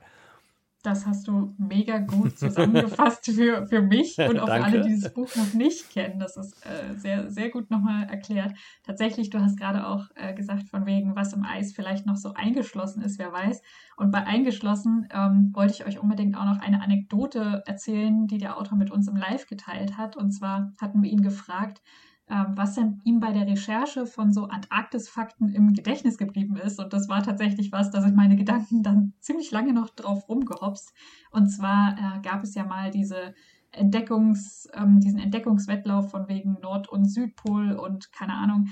Das 0.82 1.06
hast 1.06 1.28
du 1.28 1.54
mega 1.58 1.98
gut 1.98 2.38
zusammengefasst 2.38 3.26
für, 3.26 3.66
für 3.66 3.82
mich 3.82 4.16
und 4.28 4.38
auch 4.38 4.46
für 4.46 4.52
alle, 4.52 4.80
die 4.80 4.88
dieses 4.88 5.12
Buch 5.12 5.28
noch 5.36 5.52
nicht 5.52 5.90
kennen. 5.90 6.18
Das 6.18 6.36
ist 6.36 6.54
äh, 6.64 6.94
sehr, 6.96 7.30
sehr 7.30 7.50
gut 7.50 7.70
nochmal 7.70 8.08
erklärt. 8.08 8.54
Tatsächlich, 8.82 9.28
du 9.30 9.40
hast 9.40 9.58
gerade 9.58 9.86
auch 9.86 10.06
äh, 10.14 10.32
gesagt, 10.32 10.68
von 10.68 10.86
wegen, 10.86 11.16
was 11.16 11.34
im 11.34 11.44
Eis 11.44 11.72
vielleicht 11.72 12.06
noch 12.06 12.16
so 12.16 12.32
eingeschlossen 12.34 13.02
ist, 13.02 13.18
wer 13.18 13.32
weiß. 13.32 13.60
Und 13.96 14.10
bei 14.10 14.24
eingeschlossen 14.24 15.06
ähm, 15.12 15.50
wollte 15.52 15.74
ich 15.74 15.86
euch 15.86 15.98
unbedingt 15.98 16.36
auch 16.36 16.46
noch 16.46 16.60
eine 16.60 16.82
Anekdote 16.82 17.62
erzählen, 17.66 18.26
die 18.26 18.38
der 18.38 18.58
Autor 18.58 18.78
mit 18.78 18.90
uns 18.90 19.06
im 19.08 19.16
Live 19.16 19.46
geteilt 19.46 19.98
hat. 19.98 20.16
Und 20.16 20.30
zwar 20.32 20.72
hatten 20.80 21.02
wir 21.02 21.10
ihn 21.10 21.22
gefragt, 21.22 21.82
was 22.30 22.74
denn 22.74 23.00
ihm 23.04 23.18
bei 23.18 23.32
der 23.32 23.46
Recherche 23.46 24.06
von 24.06 24.32
so 24.32 24.44
Antarktis-Fakten 24.44 25.48
im 25.48 25.72
Gedächtnis 25.72 26.16
geblieben 26.16 26.56
ist. 26.56 26.78
Und 26.78 26.92
das 26.92 27.08
war 27.08 27.22
tatsächlich 27.22 27.72
was, 27.72 27.90
da 27.90 28.00
sind 28.00 28.16
meine 28.16 28.36
Gedanken 28.36 28.82
dann 28.84 29.14
ziemlich 29.20 29.50
lange 29.50 29.72
noch 29.72 29.90
drauf 29.90 30.28
rumgehopst. 30.28 30.92
Und 31.32 31.48
zwar 31.48 31.96
äh, 31.98 32.20
gab 32.22 32.44
es 32.44 32.54
ja 32.54 32.64
mal 32.64 32.90
diese 32.90 33.34
Entdeckungs, 33.72 34.68
ähm, 34.74 35.00
diesen 35.00 35.18
Entdeckungswettlauf 35.18 36.10
von 36.10 36.28
wegen 36.28 36.58
Nord- 36.62 36.88
und 36.88 37.06
Südpol 37.06 37.72
und 37.72 38.12
keine 38.12 38.34
Ahnung. 38.34 38.68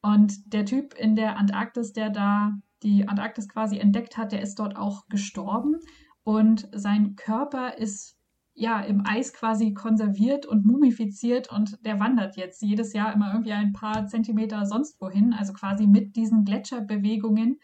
Und 0.00 0.52
der 0.52 0.64
Typ 0.64 0.94
in 0.94 1.14
der 1.14 1.36
Antarktis, 1.36 1.92
der 1.92 2.10
da 2.10 2.54
die 2.82 3.08
Antarktis 3.08 3.48
quasi 3.48 3.78
entdeckt 3.78 4.16
hat, 4.16 4.32
der 4.32 4.42
ist 4.42 4.58
dort 4.58 4.76
auch 4.76 5.06
gestorben. 5.08 5.76
Und 6.24 6.68
sein 6.72 7.16
Körper 7.16 7.78
ist 7.78 8.16
ja, 8.54 8.80
im 8.80 9.06
Eis 9.06 9.32
quasi 9.32 9.72
konserviert 9.72 10.46
und 10.46 10.66
mumifiziert 10.66 11.50
und 11.50 11.84
der 11.86 11.98
wandert 12.00 12.36
jetzt 12.36 12.62
jedes 12.62 12.92
Jahr 12.92 13.12
immer 13.12 13.32
irgendwie 13.32 13.52
ein 13.52 13.72
paar 13.72 14.06
Zentimeter 14.06 14.66
sonst 14.66 15.00
wohin, 15.00 15.32
also 15.32 15.52
quasi 15.52 15.86
mit 15.86 16.16
diesen 16.16 16.44
Gletscherbewegungen, 16.44 17.60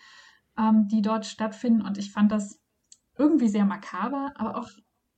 ähm, 0.59 0.89
die 0.89 1.03
dort 1.03 1.27
stattfinden. 1.27 1.83
Und 1.83 1.99
ich 1.99 2.11
fand 2.11 2.33
das 2.33 2.61
irgendwie 3.19 3.49
sehr 3.49 3.67
makaber, 3.67 4.33
aber 4.37 4.57
auch 4.57 4.69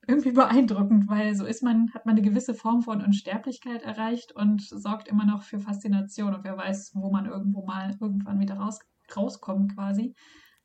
irgendwie 0.09 0.33
beeindruckend, 0.33 1.09
weil 1.09 1.35
so 1.37 1.45
ist 1.47 1.63
man, 1.63 1.93
hat 1.95 2.05
man 2.05 2.17
eine 2.17 2.23
gewisse 2.23 2.55
Form 2.55 2.83
von 2.83 3.03
Unsterblichkeit 3.03 3.83
erreicht 3.83 4.33
und 4.33 4.63
sorgt 4.63 5.07
immer 5.07 5.25
noch 5.25 5.43
für 5.43 5.61
Faszination 5.61 6.35
und 6.35 6.45
wer 6.45 6.57
weiß, 6.57 6.93
wo 6.95 7.11
man 7.11 7.27
irgendwo 7.27 7.65
mal 7.65 7.97
irgendwann 8.01 8.41
wieder 8.41 8.57
raus, 8.57 8.81
rauskommt 9.17 9.75
quasi. 9.77 10.15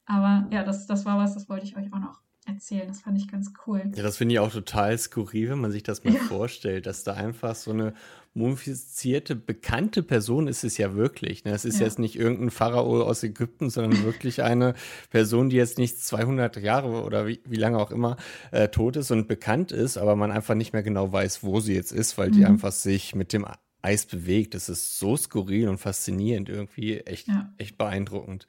Aber 0.08 0.48
ja, 0.52 0.64
das, 0.64 0.88
das 0.88 1.06
war 1.06 1.18
was, 1.18 1.36
das 1.36 1.48
wollte 1.50 1.66
ich 1.66 1.78
euch 1.78 1.94
auch 1.94 2.00
noch 2.00 2.25
erzählen. 2.46 2.88
Das 2.88 3.02
fand 3.02 3.18
ich 3.18 3.28
ganz 3.28 3.52
cool. 3.66 3.84
Ja, 3.96 4.04
das 4.04 4.18
finde 4.18 4.34
ich 4.34 4.40
auch 4.40 4.52
total 4.52 4.98
skurril, 4.98 5.50
wenn 5.50 5.60
man 5.60 5.72
sich 5.72 5.84
das 5.84 6.04
mal 6.04 6.14
ja. 6.14 6.20
vorstellt, 6.22 6.86
dass 6.86 7.04
da 7.04 7.14
einfach 7.14 7.56
so 7.56 7.72
eine 7.72 7.94
mumifizierte, 8.36 9.36
bekannte 9.36 10.04
Person 10.04 10.48
ist 10.48 10.64
es 10.64 10.78
ja 10.78 10.94
wirklich. 10.96 11.46
Ne? 11.46 11.52
Es 11.52 11.64
ist 11.64 11.80
ja. 11.80 11.86
jetzt 11.86 12.00
nicht 12.00 12.18
irgendein 12.18 12.52
Pharao 12.52 13.04
aus 13.04 13.24
Ägypten, 13.24 13.70
sondern 13.70 14.04
wirklich 14.04 14.44
eine 14.44 14.74
Person, 15.10 15.50
die 15.50 15.56
jetzt 15.56 15.78
nicht 15.78 16.00
200 16.00 16.58
Jahre 16.58 17.04
oder 17.04 17.28
wie, 17.28 17.40
wie 17.46 17.56
lange 17.56 17.80
auch 17.80 17.92
immer 17.92 18.18
äh, 18.52 18.68
tot 18.68 18.98
ist 18.98 19.10
und 19.12 19.28
bekannt 19.28 19.72
ist, 19.72 19.98
aber 19.98 20.16
man 20.16 20.32
einfach 20.32 20.56
nicht 20.56 20.74
mehr 20.74 20.84
genau 20.84 21.12
weiß, 21.12 21.44
wo 21.44 21.62
sie 21.62 21.74
jetzt 21.74 21.94
ist, 21.94 22.18
weil 22.18 22.30
mhm. 22.30 22.34
die 22.34 22.46
einfach 22.46 22.74
sich 22.74 23.16
mit 23.16 23.32
dem 23.32 23.46
Eis 23.82 24.06
bewegt. 24.06 24.54
Das 24.54 24.68
ist 24.68 25.00
so 25.00 25.16
skurril 25.16 25.70
und 25.70 25.78
faszinierend 25.78 26.50
irgendwie, 26.50 27.00
echt, 27.00 27.28
ja. 27.28 27.54
echt 27.58 27.78
beeindruckend. 27.78 28.48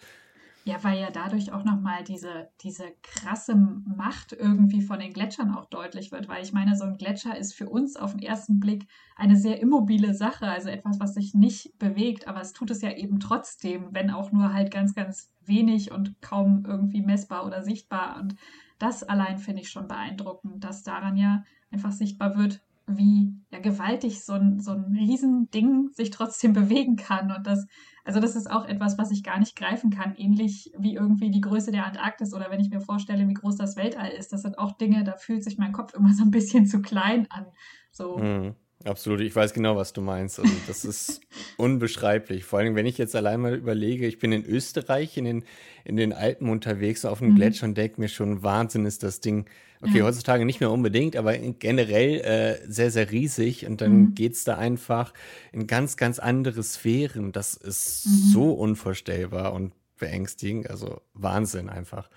Ja, 0.67 0.83
weil 0.83 0.99
ja 0.99 1.13
dadurch 1.13 1.53
auch 1.53 1.63
nochmal 1.63 2.03
diese, 2.03 2.49
diese 2.61 2.87
krasse 3.03 3.55
Macht 3.55 4.33
irgendwie 4.33 4.83
von 4.83 4.99
den 4.99 5.13
Gletschern 5.13 5.55
auch 5.55 5.67
deutlich 5.67 6.11
wird, 6.11 6.27
weil 6.27 6.43
ich 6.43 6.53
meine, 6.53 6.75
so 6.75 6.83
ein 6.83 6.97
Gletscher 6.97 7.39
ist 7.39 7.55
für 7.55 7.69
uns 7.69 7.95
auf 7.95 8.17
den 8.17 8.23
ersten 8.23 8.59
Blick 8.59 8.89
eine 9.15 9.37
sehr 9.37 9.61
immobile 9.61 10.13
Sache, 10.13 10.49
also 10.49 10.69
etwas, 10.69 10.99
was 10.99 11.15
sich 11.15 11.35
nicht 11.35 11.79
bewegt, 11.79 12.27
aber 12.27 12.41
es 12.41 12.53
tut 12.53 12.73
es 12.73 12.83
ja 12.83 12.91
eben 12.91 13.21
trotzdem, 13.21 13.91
wenn 13.93 14.11
auch 14.11 14.33
nur 14.33 14.53
halt 14.53 14.73
ganz, 14.73 14.97
ganz 14.97 15.31
wenig 15.45 15.93
und 15.93 16.21
kaum 16.21 16.65
irgendwie 16.67 17.01
messbar 17.01 17.47
oder 17.47 17.63
sichtbar. 17.63 18.19
Und 18.19 18.35
das 18.81 19.05
allein 19.05 19.39
finde 19.39 19.63
ich 19.63 19.71
schon 19.71 19.87
beeindruckend, 19.87 20.65
dass 20.65 20.83
daran 20.83 21.17
ja 21.17 21.45
einfach 21.71 21.93
sichtbar 21.93 22.37
wird, 22.37 22.61
wie 22.89 23.33
ja, 23.51 23.61
gewaltig 23.61 24.25
so 24.25 24.33
ein, 24.33 24.59
so 24.59 24.73
ein 24.73 24.97
Riesending 24.97 25.91
sich 25.93 26.11
trotzdem 26.11 26.53
bewegen 26.55 26.97
kann. 26.97 27.31
Und 27.31 27.47
das, 27.47 27.67
also 28.07 28.21
das 28.21 28.37
ist 28.37 28.49
auch 28.49 28.65
etwas, 28.65 28.99
was 28.99 29.11
ich 29.11 29.25
gar 29.25 29.39
nicht 29.39 29.57
greifen 29.57 29.91
kann, 29.91 30.15
ähnlich 30.17 30.73
wie 30.79 30.95
irgendwie 30.95 31.31
die 31.33 31.41
Größe 31.41 31.73
der 31.73 31.87
Antarktis 31.87 32.33
oder 32.33 32.51
wenn 32.51 32.61
ich 32.61 32.71
mir 32.71 32.81
vorstelle, 32.81 33.27
wie 33.29 33.35
groß 33.35 33.57
das 33.57 33.77
Weltall 33.77 34.11
ist. 34.11 34.33
Das 34.33 34.43
sind 34.43 34.59
auch 34.59 34.73
Dinge, 34.79 35.03
da 35.03 35.17
fühlt 35.17 35.43
sich 35.43 35.59
mein 35.59 35.73
Kopf 35.73 35.93
immer 35.93 36.15
so 36.15 36.23
ein 36.23 36.31
bisschen 36.31 36.67
zu 36.67 36.81
klein 36.81 37.27
an. 37.31 37.47
So. 37.91 38.19
Mhm. 38.19 38.55
Absolut, 38.87 39.21
ich 39.21 39.35
weiß 39.35 39.53
genau, 39.53 39.77
was 39.77 39.93
du 39.93 40.01
meinst. 40.01 40.39
Also 40.39 40.53
das 40.69 40.85
ist 40.85 41.21
unbeschreiblich. 41.57 42.45
Vor 42.45 42.61
allem, 42.61 42.77
wenn 42.77 42.87
ich 42.87 42.99
jetzt 42.99 43.17
allein 43.17 43.41
mal 43.41 43.55
überlege, 43.55 44.07
ich 44.07 44.21
bin 44.21 44.31
in 44.31 44.45
Österreich 44.45 45.17
in 45.17 45.25
den, 45.25 45.45
in 45.85 45.97
den 45.97 46.13
Alpen 46.13 46.49
unterwegs 46.49 47.05
auf 47.05 47.21
einem 47.21 47.33
mhm. 47.33 47.37
Gletscher 47.37 47.67
und 47.67 47.77
denke 47.77 48.01
mir 48.01 48.09
schon, 48.09 48.45
Wahnsinn 48.45 48.87
ist 48.87 49.03
das 49.03 49.21
Ding. 49.21 49.47
Okay, 49.83 49.99
ja. 49.99 50.05
heutzutage 50.05 50.45
nicht 50.45 50.61
mehr 50.61 50.71
unbedingt, 50.71 51.17
aber 51.17 51.37
generell 51.37 52.21
äh, 52.21 52.71
sehr, 52.71 52.93
sehr 52.93 53.11
riesig. 53.11 53.67
Und 53.67 53.81
dann 53.81 53.97
mhm. 53.97 54.15
geht 54.15 54.35
es 54.35 54.45
da 54.45 54.57
einfach 54.57 55.13
in 55.53 55.67
ganz, 55.67 55.97
ganz 55.97 56.21
andere 56.21 56.63
Sphären. 56.63 57.33
Das 57.33 57.55
ist 57.55 58.07
mhm. 58.07 58.11
so 58.33 58.53
unvorstellbar 58.53 59.53
und 59.53 59.73
beängstigend. 59.99 60.71
Also 60.71 61.01
Wahnsinn 61.13 61.69
einfach. 61.69 62.09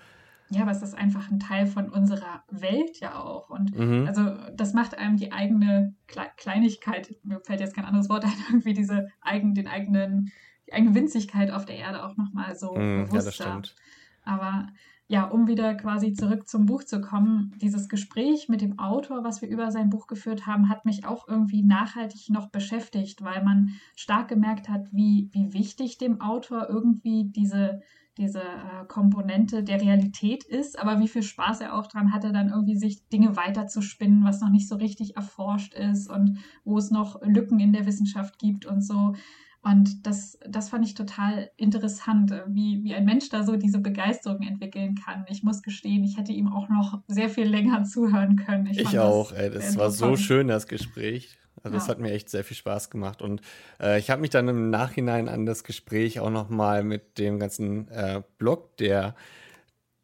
Ja, 0.52 0.62
aber 0.62 0.72
es 0.72 0.82
ist 0.82 0.94
einfach 0.94 1.30
ein 1.30 1.38
Teil 1.38 1.66
von 1.66 1.88
unserer 1.88 2.42
Welt 2.50 2.98
ja 2.98 3.20
auch. 3.20 3.50
Und 3.50 3.76
mhm. 3.76 4.06
also 4.08 4.22
das 4.54 4.72
macht 4.72 4.98
einem 4.98 5.16
die 5.16 5.30
eigene 5.32 5.94
Kle 6.08 6.26
Kleinigkeit, 6.36 7.14
mir 7.22 7.40
fällt 7.40 7.60
jetzt 7.60 7.74
kein 7.74 7.84
anderes 7.84 8.08
Wort 8.08 8.24
ein, 8.26 8.32
irgendwie 8.48 8.74
diese 8.74 9.08
eigen, 9.20 9.54
den 9.54 9.68
eigenen, 9.68 10.32
die 10.66 10.72
eigene 10.72 10.94
Winzigkeit 10.94 11.50
auf 11.52 11.66
der 11.66 11.76
Erde 11.76 12.04
auch 12.04 12.16
nochmal 12.16 12.56
so 12.56 12.74
mhm, 12.74 13.06
bewusster. 13.06 13.16
Ja, 13.16 13.22
das 13.22 13.34
stimmt. 13.34 13.76
Aber 14.24 14.66
ja, 15.06 15.24
um 15.24 15.48
wieder 15.48 15.74
quasi 15.74 16.12
zurück 16.12 16.48
zum 16.48 16.66
Buch 16.66 16.84
zu 16.84 17.00
kommen, 17.00 17.52
dieses 17.60 17.88
Gespräch 17.88 18.48
mit 18.48 18.60
dem 18.60 18.78
Autor, 18.78 19.24
was 19.24 19.42
wir 19.42 19.48
über 19.48 19.72
sein 19.72 19.90
Buch 19.90 20.06
geführt 20.06 20.46
haben, 20.46 20.68
hat 20.68 20.84
mich 20.84 21.04
auch 21.04 21.26
irgendwie 21.26 21.62
nachhaltig 21.62 22.30
noch 22.30 22.48
beschäftigt, 22.48 23.22
weil 23.22 23.42
man 23.42 23.70
stark 23.96 24.28
gemerkt 24.28 24.68
hat, 24.68 24.92
wie, 24.92 25.28
wie 25.32 25.52
wichtig 25.52 25.98
dem 25.98 26.20
Autor 26.20 26.68
irgendwie 26.68 27.24
diese 27.24 27.82
diese 28.20 28.42
äh, 28.42 28.84
Komponente 28.86 29.64
der 29.64 29.80
Realität 29.80 30.44
ist, 30.44 30.78
aber 30.78 31.00
wie 31.00 31.08
viel 31.08 31.22
Spaß 31.22 31.62
er 31.62 31.74
auch 31.74 31.86
dran 31.86 32.12
hatte, 32.12 32.32
dann 32.32 32.50
irgendwie 32.50 32.76
sich 32.76 33.08
Dinge 33.08 33.34
weiterzuspinnen, 33.34 34.24
was 34.24 34.40
noch 34.40 34.50
nicht 34.50 34.68
so 34.68 34.76
richtig 34.76 35.16
erforscht 35.16 35.74
ist 35.74 36.08
und 36.08 36.38
wo 36.64 36.78
es 36.78 36.90
noch 36.90 37.20
Lücken 37.22 37.58
in 37.58 37.72
der 37.72 37.86
Wissenschaft 37.86 38.38
gibt 38.38 38.66
und 38.66 38.82
so. 38.82 39.14
Und 39.62 40.06
das, 40.06 40.38
das 40.48 40.70
fand 40.70 40.86
ich 40.86 40.94
total 40.94 41.50
interessant, 41.56 42.30
äh, 42.30 42.42
wie, 42.48 42.82
wie 42.84 42.94
ein 42.94 43.04
Mensch 43.04 43.28
da 43.30 43.42
so 43.42 43.56
diese 43.56 43.78
Begeisterung 43.78 44.42
entwickeln 44.42 44.94
kann. 44.94 45.24
Ich 45.28 45.42
muss 45.42 45.62
gestehen, 45.62 46.04
ich 46.04 46.16
hätte 46.16 46.32
ihm 46.32 46.48
auch 46.48 46.68
noch 46.68 47.02
sehr 47.08 47.28
viel 47.28 47.46
länger 47.46 47.84
zuhören 47.84 48.36
können. 48.36 48.66
Ich, 48.66 48.78
ich 48.78 48.98
auch, 48.98 49.32
ey, 49.32 49.50
das 49.50 49.76
war 49.76 49.90
so 49.90 50.16
schön, 50.16 50.48
das 50.48 50.66
Gespräch. 50.66 51.39
Also 51.62 51.76
das 51.76 51.88
hat 51.88 51.98
mir 51.98 52.12
echt 52.12 52.30
sehr 52.30 52.44
viel 52.44 52.56
Spaß 52.56 52.90
gemacht. 52.90 53.22
Und 53.22 53.42
äh, 53.80 53.98
ich 53.98 54.10
habe 54.10 54.20
mich 54.20 54.30
dann 54.30 54.48
im 54.48 54.70
Nachhinein 54.70 55.28
an 55.28 55.46
das 55.46 55.64
Gespräch 55.64 56.20
auch 56.20 56.30
noch 56.30 56.48
mal 56.48 56.82
mit 56.82 57.18
dem 57.18 57.38
ganzen 57.38 57.88
äh, 57.88 58.22
Blog 58.38 58.76
der 58.78 59.14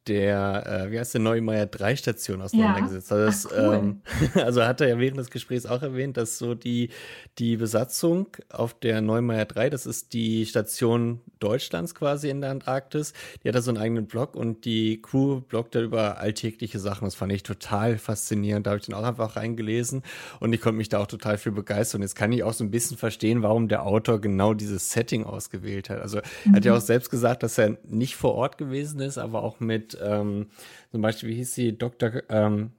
der, 0.08 0.86
äh, 0.86 0.90
wie 0.90 0.98
heißt 0.98 1.14
der, 1.14 1.20
Neumeier 1.20 1.66
3 1.66 1.96
Station 1.96 2.42
auseinandergesetzt. 2.42 3.10
Ja. 3.10 3.16
Also, 3.16 3.26
das, 3.26 3.52
Ach, 3.52 3.58
cool. 3.58 3.74
ähm, 3.74 4.00
also 4.34 4.64
hat 4.64 4.80
er 4.80 4.88
ja 4.88 4.98
während 4.98 5.18
des 5.18 5.30
Gesprächs 5.30 5.66
auch 5.66 5.82
erwähnt, 5.82 6.16
dass 6.16 6.38
so 6.38 6.54
die, 6.54 6.90
die 7.38 7.56
Besatzung 7.56 8.28
auf 8.50 8.74
der 8.74 9.00
Neumeier 9.00 9.44
3, 9.44 9.70
das 9.70 9.86
ist 9.86 10.12
die 10.12 10.46
Station 10.46 11.20
Deutschlands 11.38 11.94
quasi 11.94 12.30
in 12.30 12.40
der 12.40 12.50
Antarktis, 12.50 13.12
die 13.42 13.48
hat 13.48 13.54
da 13.54 13.60
so 13.60 13.70
einen 13.70 13.78
eigenen 13.78 14.06
Blog 14.06 14.34
und 14.34 14.64
die 14.64 15.02
Crew 15.02 15.40
bloggt 15.40 15.74
da 15.74 15.80
über 15.80 16.18
alltägliche 16.18 16.78
Sachen. 16.78 17.04
Das 17.04 17.14
fand 17.14 17.32
ich 17.32 17.42
total 17.42 17.98
faszinierend. 17.98 18.66
Da 18.66 18.70
habe 18.70 18.80
ich 18.80 18.86
den 18.86 18.94
auch 18.94 19.04
einfach 19.04 19.36
reingelesen 19.36 20.02
und 20.40 20.52
ich 20.52 20.60
konnte 20.60 20.78
mich 20.78 20.88
da 20.88 20.98
auch 20.98 21.06
total 21.06 21.38
für 21.38 21.52
begeistern. 21.52 22.02
Jetzt 22.02 22.16
kann 22.16 22.32
ich 22.32 22.42
auch 22.42 22.52
so 22.52 22.64
ein 22.64 22.70
bisschen 22.70 22.96
verstehen, 22.96 23.42
warum 23.42 23.68
der 23.68 23.84
Autor 23.84 24.20
genau 24.20 24.54
dieses 24.54 24.90
Setting 24.92 25.24
ausgewählt 25.24 25.90
hat. 25.90 26.00
Also 26.00 26.18
mhm. 26.18 26.52
er 26.52 26.56
hat 26.56 26.64
ja 26.64 26.72
mhm. 26.72 26.78
auch 26.78 26.82
selbst 26.82 27.10
gesagt, 27.10 27.42
dass 27.42 27.58
er 27.58 27.76
nicht 27.84 28.16
vor 28.16 28.34
Ort 28.34 28.58
gewesen 28.58 29.00
ist, 29.00 29.18
aber 29.18 29.42
auch 29.42 29.60
mit 29.60 29.95
ähm, 30.02 30.48
zum 30.90 31.02
Beispiel, 31.02 31.30
wie 31.30 31.36
hieß 31.36 31.54
sie, 31.54 31.76
Dr. 31.76 32.22
Ähm, 32.28 32.72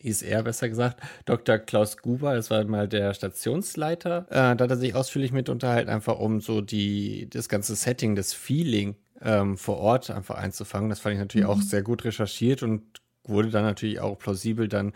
hieß 0.00 0.22
er 0.22 0.42
besser 0.42 0.68
gesagt, 0.68 1.00
Dr. 1.24 1.58
Klaus 1.58 1.98
Guber, 1.98 2.34
das 2.34 2.50
war 2.50 2.64
mal 2.64 2.88
der 2.88 3.14
Stationsleiter. 3.14 4.26
Äh, 4.30 4.56
da 4.56 4.64
hat 4.64 4.70
er 4.70 4.76
sich 4.76 4.94
ausführlich 4.94 5.32
mit 5.32 5.48
unterhalten, 5.48 5.90
einfach 5.90 6.18
um 6.18 6.40
so 6.40 6.60
die, 6.60 7.28
das 7.30 7.48
ganze 7.48 7.76
Setting, 7.76 8.16
das 8.16 8.32
Feeling 8.32 8.96
ähm, 9.22 9.56
vor 9.56 9.78
Ort 9.78 10.10
einfach 10.10 10.36
einzufangen. 10.36 10.90
Das 10.90 11.00
fand 11.00 11.14
ich 11.14 11.20
natürlich 11.20 11.46
mhm. 11.46 11.52
auch 11.52 11.62
sehr 11.62 11.82
gut 11.82 12.04
recherchiert 12.04 12.62
und 12.62 12.82
wurde 13.24 13.50
dann 13.50 13.64
natürlich 13.64 14.00
auch 14.00 14.18
plausibel 14.18 14.68
dann 14.68 14.92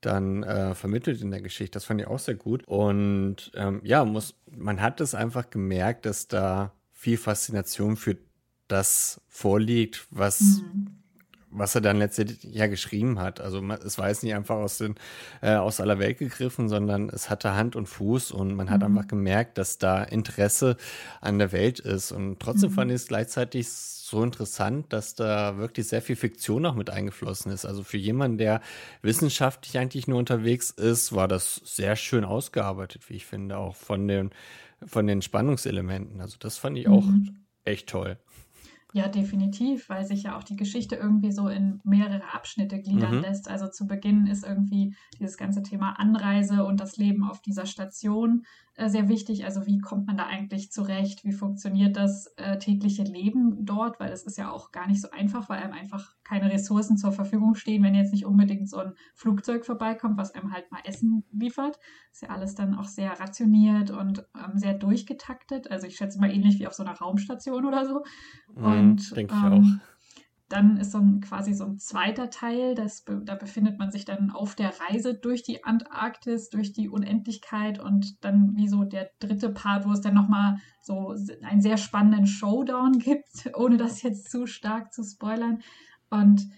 dann 0.00 0.44
äh, 0.44 0.74
vermittelt 0.74 1.22
in 1.22 1.30
der 1.30 1.40
Geschichte. 1.40 1.72
Das 1.72 1.84
fand 1.84 2.00
ich 2.00 2.06
auch 2.06 2.20
sehr 2.20 2.36
gut. 2.36 2.62
Und 2.66 3.50
ähm, 3.54 3.80
ja, 3.82 4.04
muss, 4.04 4.34
man 4.48 4.80
hat 4.80 5.00
es 5.00 5.14
einfach 5.14 5.50
gemerkt, 5.50 6.06
dass 6.06 6.28
da 6.28 6.72
viel 6.92 7.16
Faszination 7.16 7.96
für 7.96 8.16
das 8.68 9.20
vorliegt, 9.28 10.06
was, 10.10 10.40
mhm. 10.40 10.98
was 11.50 11.74
er 11.74 11.80
dann 11.80 11.98
letztendlich 11.98 12.42
ja 12.44 12.66
geschrieben 12.66 13.18
hat. 13.18 13.40
Also 13.40 13.62
es 13.84 13.98
war 13.98 14.08
jetzt 14.08 14.22
nicht 14.22 14.34
einfach 14.34 14.56
aus, 14.56 14.78
den, 14.78 14.94
äh, 15.40 15.54
aus 15.54 15.80
aller 15.80 15.98
Welt 15.98 16.18
gegriffen, 16.18 16.68
sondern 16.68 17.08
es 17.08 17.30
hatte 17.30 17.54
Hand 17.54 17.76
und 17.76 17.86
Fuß 17.86 18.30
und 18.30 18.54
man 18.54 18.70
hat 18.70 18.80
mhm. 18.80 18.86
einfach 18.86 19.08
gemerkt, 19.08 19.58
dass 19.58 19.78
da 19.78 20.02
Interesse 20.02 20.76
an 21.20 21.38
der 21.38 21.52
Welt 21.52 21.80
ist. 21.80 22.12
Und 22.12 22.40
trotzdem 22.40 22.70
mhm. 22.70 22.74
fand 22.74 22.90
ich 22.90 22.96
es 22.96 23.08
gleichzeitig 23.08 23.68
so 24.08 24.22
interessant, 24.22 24.92
dass 24.92 25.14
da 25.14 25.58
wirklich 25.58 25.86
sehr 25.86 26.02
viel 26.02 26.16
Fiktion 26.16 26.62
noch 26.62 26.74
mit 26.74 26.90
eingeflossen 26.90 27.52
ist. 27.52 27.66
Also 27.66 27.84
für 27.84 27.98
jemanden, 27.98 28.38
der 28.38 28.60
wissenschaftlich 29.02 29.78
eigentlich 29.78 30.08
nur 30.08 30.18
unterwegs 30.18 30.70
ist, 30.70 31.14
war 31.14 31.28
das 31.28 31.60
sehr 31.64 31.94
schön 31.94 32.24
ausgearbeitet, 32.24 33.08
wie 33.08 33.14
ich 33.14 33.26
finde, 33.26 33.58
auch 33.58 33.76
von 33.76 34.08
den, 34.08 34.30
von 34.84 35.06
den 35.06 35.22
Spannungselementen. 35.22 36.20
Also 36.20 36.36
das 36.40 36.58
fand 36.58 36.78
ich 36.78 36.88
auch 36.88 37.04
mhm. 37.04 37.44
echt 37.64 37.88
toll. 37.88 38.18
Ja, 38.94 39.06
definitiv, 39.06 39.90
weil 39.90 40.06
sich 40.06 40.22
ja 40.22 40.38
auch 40.38 40.42
die 40.42 40.56
Geschichte 40.56 40.96
irgendwie 40.96 41.30
so 41.30 41.48
in 41.48 41.78
mehrere 41.84 42.32
Abschnitte 42.32 42.80
gliedern 42.80 43.16
mhm. 43.16 43.20
lässt. 43.20 43.46
Also 43.46 43.68
zu 43.68 43.86
Beginn 43.86 44.26
ist 44.26 44.46
irgendwie 44.46 44.94
dieses 45.20 45.36
ganze 45.36 45.62
Thema 45.62 45.98
Anreise 45.98 46.64
und 46.64 46.80
das 46.80 46.96
Leben 46.96 47.22
auf 47.22 47.42
dieser 47.42 47.66
Station 47.66 48.44
äh, 48.78 48.88
sehr 48.88 49.08
wichtig. 49.08 49.44
Also 49.44 49.66
wie 49.66 49.80
kommt 49.80 50.06
man 50.06 50.16
da 50.16 50.26
eigentlich 50.26 50.70
zurecht? 50.70 51.24
Wie 51.24 51.32
funktioniert 51.32 51.96
das 51.96 52.28
äh, 52.36 52.58
tägliche 52.58 53.02
Leben 53.02 53.66
dort? 53.66 53.98
Weil 53.98 54.12
es 54.12 54.22
ist 54.22 54.38
ja 54.38 54.52
auch 54.52 54.70
gar 54.70 54.86
nicht 54.86 55.02
so 55.02 55.10
einfach, 55.10 55.48
weil 55.48 55.58
einem 55.58 55.72
einfach 55.72 56.14
keine 56.22 56.50
Ressourcen 56.50 56.96
zur 56.96 57.10
Verfügung 57.10 57.56
stehen, 57.56 57.82
wenn 57.82 57.94
jetzt 57.94 58.12
nicht 58.12 58.24
unbedingt 58.24 58.70
so 58.70 58.78
ein 58.78 58.94
Flugzeug 59.14 59.66
vorbeikommt, 59.66 60.16
was 60.16 60.32
einem 60.32 60.52
halt 60.52 60.70
mal 60.70 60.80
Essen 60.84 61.24
liefert. 61.32 61.80
Ist 62.12 62.22
ja 62.22 62.28
alles 62.28 62.54
dann 62.54 62.76
auch 62.76 62.84
sehr 62.84 63.18
rationiert 63.18 63.90
und 63.90 64.24
ähm, 64.36 64.56
sehr 64.56 64.74
durchgetaktet. 64.74 65.70
Also 65.70 65.88
ich 65.88 65.96
schätze 65.96 66.20
mal 66.20 66.30
ähnlich 66.30 66.60
wie 66.60 66.68
auf 66.68 66.74
so 66.74 66.84
einer 66.84 66.96
Raumstation 66.96 67.64
oder 67.66 67.84
so. 67.84 68.04
Mhm, 68.54 68.64
und 68.80 69.16
denke 69.16 69.34
ich 69.34 69.42
ähm, 69.42 69.52
auch 69.52 69.88
dann 70.48 70.78
ist 70.78 70.92
so 70.92 70.98
ein, 70.98 71.20
quasi 71.20 71.52
so 71.52 71.64
ein 71.64 71.78
zweiter 71.78 72.30
Teil, 72.30 72.74
das, 72.74 73.04
da 73.04 73.34
befindet 73.34 73.78
man 73.78 73.90
sich 73.90 74.04
dann 74.06 74.30
auf 74.30 74.54
der 74.54 74.72
Reise 74.80 75.14
durch 75.14 75.42
die 75.42 75.64
Antarktis, 75.64 76.48
durch 76.48 76.72
die 76.72 76.88
Unendlichkeit 76.88 77.78
und 77.78 78.24
dann 78.24 78.56
wie 78.56 78.68
so 78.68 78.84
der 78.84 79.10
dritte 79.20 79.50
Part, 79.50 79.86
wo 79.86 79.92
es 79.92 80.00
dann 80.00 80.14
nochmal 80.14 80.56
so 80.82 81.14
einen 81.42 81.60
sehr 81.60 81.76
spannenden 81.76 82.26
Showdown 82.26 82.92
gibt, 82.98 83.50
ohne 83.54 83.76
das 83.76 84.02
jetzt 84.02 84.30
zu 84.30 84.46
stark 84.46 84.92
zu 84.92 85.04
spoilern. 85.04 85.60
Und 86.08 86.48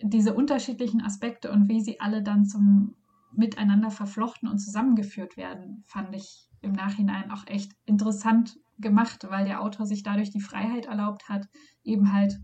diese 0.00 0.34
unterschiedlichen 0.34 1.00
Aspekte 1.00 1.50
und 1.50 1.68
wie 1.68 1.80
sie 1.80 2.00
alle 2.00 2.22
dann 2.22 2.44
zum 2.44 2.94
Miteinander 3.32 3.90
verflochten 3.90 4.48
und 4.48 4.58
zusammengeführt 4.58 5.36
werden, 5.36 5.82
fand 5.86 6.14
ich 6.14 6.48
im 6.60 6.72
Nachhinein 6.72 7.32
auch 7.32 7.46
echt 7.48 7.72
interessant 7.86 8.58
gemacht, 8.82 9.26
weil 9.30 9.44
der 9.46 9.62
Autor 9.62 9.86
sich 9.86 10.02
dadurch 10.02 10.30
die 10.30 10.40
Freiheit 10.40 10.86
erlaubt 10.86 11.28
hat, 11.28 11.48
eben 11.84 12.12
halt 12.12 12.38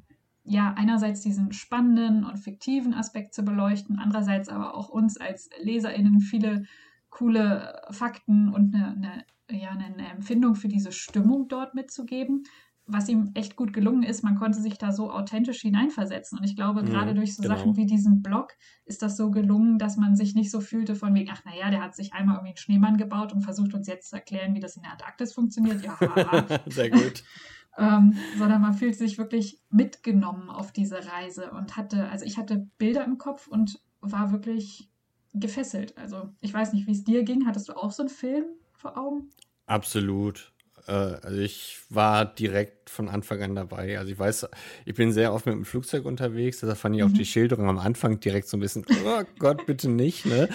ja, 0.45 0.73
einerseits 0.75 1.21
diesen 1.21 1.53
spannenden 1.53 2.25
und 2.25 2.39
fiktiven 2.39 2.95
Aspekt 2.95 3.35
zu 3.35 3.43
beleuchten, 3.43 3.99
andererseits 3.99 4.49
aber 4.49 4.75
auch 4.75 4.89
uns 4.89 5.19
als 5.19 5.51
LeserInnen 5.61 6.21
viele 6.21 6.65
coole 7.11 7.83
Fakten 7.91 8.49
und 8.49 8.75
eine, 8.75 8.89
eine, 8.89 9.61
ja, 9.61 9.71
eine 9.71 10.09
Empfindung 10.09 10.55
für 10.55 10.69
diese 10.69 10.93
Stimmung 10.93 11.49
dort 11.49 11.75
mitzugeben. 11.75 12.45
Was 12.91 13.09
ihm 13.09 13.31
echt 13.35 13.55
gut 13.55 13.73
gelungen 13.73 14.03
ist, 14.03 14.25
man 14.25 14.37
konnte 14.37 14.61
sich 14.61 14.79
da 14.79 14.93
so 14.93 15.13
authentisch 15.13 15.61
hineinversetzen. 15.61 16.39
Und 16.39 16.45
ich 16.45 16.57
glaube, 16.57 16.83
mhm, 16.83 16.87
gerade 16.87 17.15
durch 17.15 17.37
so 17.37 17.43
genau. 17.43 17.55
Sachen 17.55 17.77
wie 17.77 17.87
diesen 17.87 18.23
Blog 18.23 18.55
ist 18.87 19.03
das 19.03 19.17
so 19.17 19.31
gelungen, 19.31 19.79
dass 19.79 19.97
man 19.97 20.17
sich 20.17 20.35
nicht 20.35 20.51
so 20.51 20.61
fühlte 20.61 20.95
von 20.95 21.15
wegen, 21.15 21.31
ach 21.31 21.45
naja, 21.45 21.71
der 21.71 21.83
hat 21.83 21.95
sich 21.95 22.15
einmal 22.15 22.37
irgendwie 22.37 22.51
einen 22.51 22.57
Schneemann 22.57 22.97
gebaut 22.97 23.33
und 23.33 23.43
versucht 23.43 23.75
uns 23.75 23.87
jetzt 23.87 24.09
zu 24.09 24.17
erklären, 24.17 24.55
wie 24.55 24.61
das 24.61 24.77
in 24.77 24.83
der 24.83 24.93
Antarktis 24.93 25.35
funktioniert. 25.35 25.85
Ja, 25.85 25.99
sehr 26.67 26.91
gut 26.91 27.23
ähm, 27.79 28.17
sondern 28.37 28.61
man 28.61 28.75
fühlt 28.75 28.97
sich 28.97 29.19
wirklich 29.19 29.61
mitgenommen 29.71 30.51
auf 30.51 30.73
diese 30.73 31.07
Reise 31.07 31.51
und 31.53 31.77
hatte, 31.77 32.09
also 32.09 32.25
ich 32.25 32.37
hatte 32.37 32.69
Bilder 32.77 33.05
im 33.05 33.19
Kopf 33.19 33.47
und 33.47 33.81
war 34.01 34.33
wirklich 34.33 34.91
gefesselt. 35.33 35.97
Also 35.97 36.31
ich 36.41 36.53
weiß 36.53 36.73
nicht, 36.73 36.87
wie 36.87 36.93
es 36.93 37.05
dir 37.05 37.23
ging. 37.23 37.47
Hattest 37.47 37.69
du 37.69 37.75
auch 37.75 37.93
so 37.93 38.03
einen 38.03 38.11
Film 38.11 38.45
vor 38.73 38.99
Augen? 38.99 39.31
Absolut. 39.67 40.53
Äh, 40.87 40.93
also 40.93 41.39
ich 41.39 41.79
war 41.91 42.25
direkt 42.25 42.91
von 42.91 43.09
Anfang 43.09 43.43
an 43.43 43.55
dabei. 43.55 43.99
Also 43.99 44.13
ich 44.13 44.19
weiß, 44.19 44.49
ich 44.85 44.95
bin 44.95 45.13
sehr 45.13 45.33
oft 45.33 45.47
mit 45.47 45.55
dem 45.55 45.65
Flugzeug 45.65 46.05
unterwegs, 46.05 46.61
deshalb 46.61 46.79
fand 46.79 46.97
ich 46.97 47.03
auch 47.03 47.09
mhm. 47.09 47.15
die 47.15 47.25
Schilderung 47.25 47.69
am 47.69 47.79
Anfang 47.79 48.21
direkt 48.21 48.49
so 48.49 48.57
ein 48.57 48.61
bisschen, 48.61 48.85
oh 49.05 49.23
Gott, 49.39 49.67
bitte 49.67 49.89
nicht, 49.89 50.27
ne? 50.27 50.49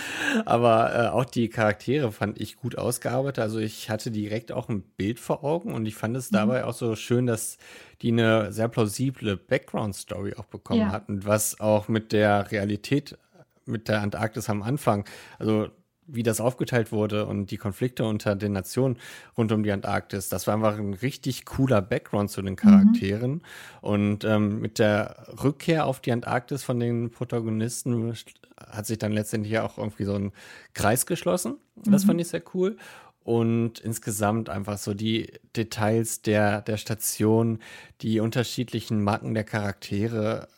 Aber 0.46 0.94
äh, 0.94 1.08
auch 1.10 1.26
die 1.26 1.50
Charaktere 1.50 2.12
fand 2.12 2.40
ich 2.40 2.58
gut 2.58 2.78
ausgearbeitet. 2.78 3.40
Also 3.40 3.60
ich 3.60 3.90
hatte 3.90 4.12
direkt 4.12 4.52
auch 4.52 4.70
ein 4.70 4.82
Bild 4.82 5.20
vor 5.20 5.44
Augen 5.44 5.74
und 5.74 5.86
ich 5.86 5.96
fand 5.96 6.16
es 6.16 6.32
mhm. 6.32 6.36
dabei 6.36 6.66
auch 6.66 6.74
so 6.74 6.96
schön, 6.96 7.26
dass 7.26 7.58
die 8.02 8.12
eine 8.12 8.52
sehr 8.52 8.68
plausible 8.68 9.38
Background-Story 9.38 10.36
auch 10.38 10.46
bekommen 10.46 10.82
ja. 10.82 10.92
hatten, 10.92 11.26
was 11.26 11.60
auch 11.60 11.88
mit 11.88 12.12
der 12.12 12.52
Realität 12.52 13.18
mit 13.66 13.88
der 13.88 14.02
Antarktis 14.02 14.50
am 14.50 14.62
Anfang, 14.62 15.06
also 15.40 15.70
wie 16.08 16.24
das 16.24 16.42
aufgeteilt 16.42 16.92
wurde 16.92 17.26
und 17.26 17.52
die 17.52 17.58
Konflikte 17.58 18.06
unter 18.06 18.36
den 18.36 18.54
Nationen 18.54 18.98
rund 19.38 19.52
um 19.52 19.64
die 19.64 19.72
Antarktis. 19.72 20.30
Das 20.30 20.48
war 20.48 20.56
einfach 20.56 20.78
ein 20.78 20.94
richtig 20.94 21.46
cooler 21.46 21.82
Background 21.82 22.30
zu 22.30 22.42
den 22.42 22.56
Charakteren. 22.56 23.32
Mhm. 23.32 23.42
Und 23.82 24.24
ähm, 24.24 24.60
mit 24.60 24.80
der 24.80 25.28
Rückkehr 25.44 25.86
auf 25.86 26.00
die 26.00 26.12
Antarktis 26.12 26.64
von 26.64 26.80
den 26.80 27.12
Protagonisten 27.12 28.14
hat 28.58 28.86
sich 28.86 28.98
dann 28.98 29.12
letztendlich 29.12 29.58
auch 29.60 29.78
irgendwie 29.78 30.06
so 30.06 30.16
ein 30.16 30.32
Kreis 30.74 31.06
geschlossen. 31.06 31.56
Das 31.76 32.04
mhm. 32.04 32.08
fand 32.08 32.22
ich 32.22 32.28
sehr 32.28 32.44
cool. 32.54 32.78
Und 33.24 33.80
insgesamt 33.80 34.50
einfach 34.50 34.78
so 34.78 34.94
die 34.94 35.32
Details 35.56 36.22
der, 36.22 36.62
der 36.62 36.76
Station, 36.76 37.60
die 38.02 38.20
unterschiedlichen 38.20 39.02
Marken 39.02 39.34
der 39.34 39.46
Charaktere, 39.46 40.50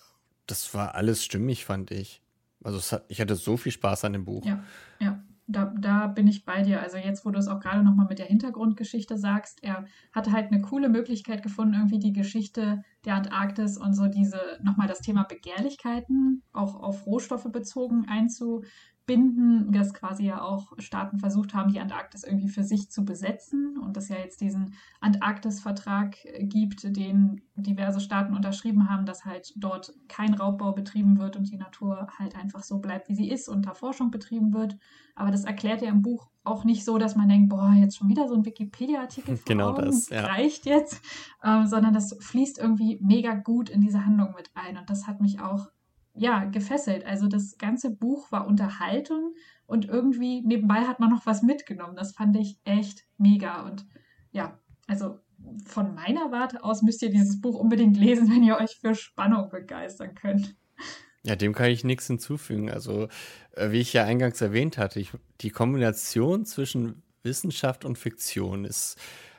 das 0.48 0.74
war 0.74 0.96
alles 0.96 1.24
stimmig, 1.24 1.64
fand 1.64 1.92
ich. 1.92 2.22
Also 2.64 2.80
hat, 2.96 3.06
ich 3.08 3.22
hatte 3.22 3.36
so 3.36 3.58
viel 3.58 3.72
Spaß 3.72 4.06
an 4.06 4.14
dem 4.14 4.26
Buch. 4.26 4.44
Ja, 4.44 4.64
ja 5.00 5.24
da, 5.48 5.74
da 5.80 6.08
bin 6.08 6.28
ich 6.28 6.46
bei 6.46 6.62
dir. 6.62 6.82
Also 6.82 6.98
jetzt, 6.98 7.26
wo 7.26 7.32
du 7.32 7.40
es 7.40 7.48
auch 7.48 7.60
gerade 7.60 7.84
nochmal 7.84 8.08
mit 8.08 8.20
der 8.20 8.26
Hintergrundgeschichte 8.26 9.18
sagst, 9.18 9.64
er 9.64 9.86
hatte 10.12 10.32
halt 10.32 10.52
eine 10.52 10.62
coole 10.62 10.90
Möglichkeit 10.90 11.44
gefunden, 11.44 11.76
irgendwie 11.76 12.00
die 12.00 12.14
Geschichte 12.14 12.84
der 13.06 13.16
Antarktis 13.16 13.78
und 13.78 13.94
so 13.94 14.08
diese, 14.08 14.40
nochmal 14.64 14.88
das 14.88 15.02
Thema 15.02 15.24
Begehrlichkeiten 15.24 16.42
auch 16.52 16.76
auf 16.76 17.06
Rohstoffe 17.06 17.52
bezogen 17.52 18.06
einzu, 18.08 18.64
binden, 19.06 19.72
dass 19.72 19.94
quasi 19.94 20.26
ja 20.26 20.42
auch 20.42 20.74
Staaten 20.80 21.20
versucht 21.20 21.54
haben, 21.54 21.72
die 21.72 21.80
Antarktis 21.80 22.24
irgendwie 22.24 22.48
für 22.48 22.64
sich 22.64 22.90
zu 22.90 23.06
besetzen 23.06 23.78
und 23.78 23.96
dass 23.96 24.10
ja 24.10 24.18
jetzt 24.18 24.42
diesen 24.42 24.74
Antarktis-Vertrag 25.00 26.18
gibt, 26.40 26.84
den 26.96 27.42
diverse 27.56 28.00
Staaten 28.00 28.36
unterschrieben 28.36 28.90
haben, 28.90 29.06
dass 29.06 29.26
halt 29.26 29.54
dort 29.56 29.94
kein 30.08 30.34
Raubbau 30.34 30.72
betrieben 30.72 31.20
wird 31.20 31.36
und 31.36 31.52
die 31.52 31.58
Natur 31.58 32.08
halt 32.18 32.36
einfach 32.36 32.64
so 32.64 32.80
bleibt, 32.80 33.10
wie 33.10 33.16
sie 33.16 33.30
ist 33.30 33.48
und 33.48 33.66
da 33.66 33.74
Forschung 33.74 34.10
betrieben 34.12 34.54
wird. 34.54 34.78
Aber 35.16 35.32
das 35.32 35.46
erklärt 35.46 35.82
ja 35.82 35.90
im 35.90 36.02
Buch 36.02 36.30
auch 36.44 36.64
nicht 36.64 36.84
so, 36.84 36.98
dass 36.98 37.16
man 37.16 37.30
denkt, 37.30 37.50
boah, 37.50 37.74
jetzt 37.76 37.98
schon 37.98 38.10
wieder 38.10 38.28
so 38.28 38.36
ein 38.36 38.46
Wikipedia-Artikel 38.46 39.40
genau 39.46 39.74
das 39.74 40.10
ja. 40.10 40.26
reicht 40.26 40.66
jetzt, 40.66 41.02
ähm, 41.44 41.68
sondern 41.68 41.94
das 41.94 42.18
fließt 42.20 42.58
irgendwie 42.60 43.00
mega 43.02 43.36
gut 43.36 43.70
in 43.70 43.82
diese 43.82 44.06
Handlung 44.06 44.34
mit 44.36 44.52
ein 44.56 44.78
und 44.78 44.90
das 44.90 45.08
hat 45.08 45.22
mich 45.22 45.40
auch 45.40 45.68
ja, 46.16 46.46
gefesselt. 46.46 47.06
Also 47.06 47.28
das 47.28 47.58
ganze 47.58 47.92
Buch 47.92 48.32
war 48.32 48.48
Unterhaltung 48.48 49.36
und 49.68 49.86
irgendwie 49.86 50.42
nebenbei 50.42 50.82
hat 50.82 51.00
man 51.00 51.10
noch 51.10 51.26
was 51.26 51.44
mitgenommen. 51.44 51.96
Das 51.96 52.14
fand 52.14 52.36
ich 52.38 52.60
echt 52.64 53.04
mega. 53.18 53.64
Und 53.64 53.86
ja, 54.32 54.60
also 54.88 55.20
von 55.66 55.94
meiner 55.94 56.32
Warte 56.32 56.64
aus 56.64 56.82
müsst 56.82 57.02
ihr 57.02 57.10
dieses 57.10 57.42
Buch 57.42 57.56
unbedingt 57.56 57.98
lesen, 57.98 58.30
wenn 58.32 58.44
ihr 58.44 58.58
euch 58.58 58.78
für 58.80 58.96
Spannung 58.96 59.50
begeistern 59.50 60.16
könnt. 60.16 60.56
Ja, 61.24 61.36
dem 61.36 61.54
kann 61.54 61.72
ich 61.72 61.84
nichts 61.84 62.08
hinzufügen. 62.08 62.70
Also, 62.70 63.08
äh, 63.54 63.72
wie 63.72 63.80
ich 63.80 63.94
ja 63.94 64.04
eingangs 64.04 64.40
erwähnt 64.42 64.78
hatte, 64.78 65.00
ich, 65.00 65.12
die 65.42 65.50
Kombination 65.50 66.46
zwischen 66.46 67.02
Wissenschaft 67.24 67.84
und 67.84 67.98
Fiktion 67.98 68.64
ist 68.64 68.98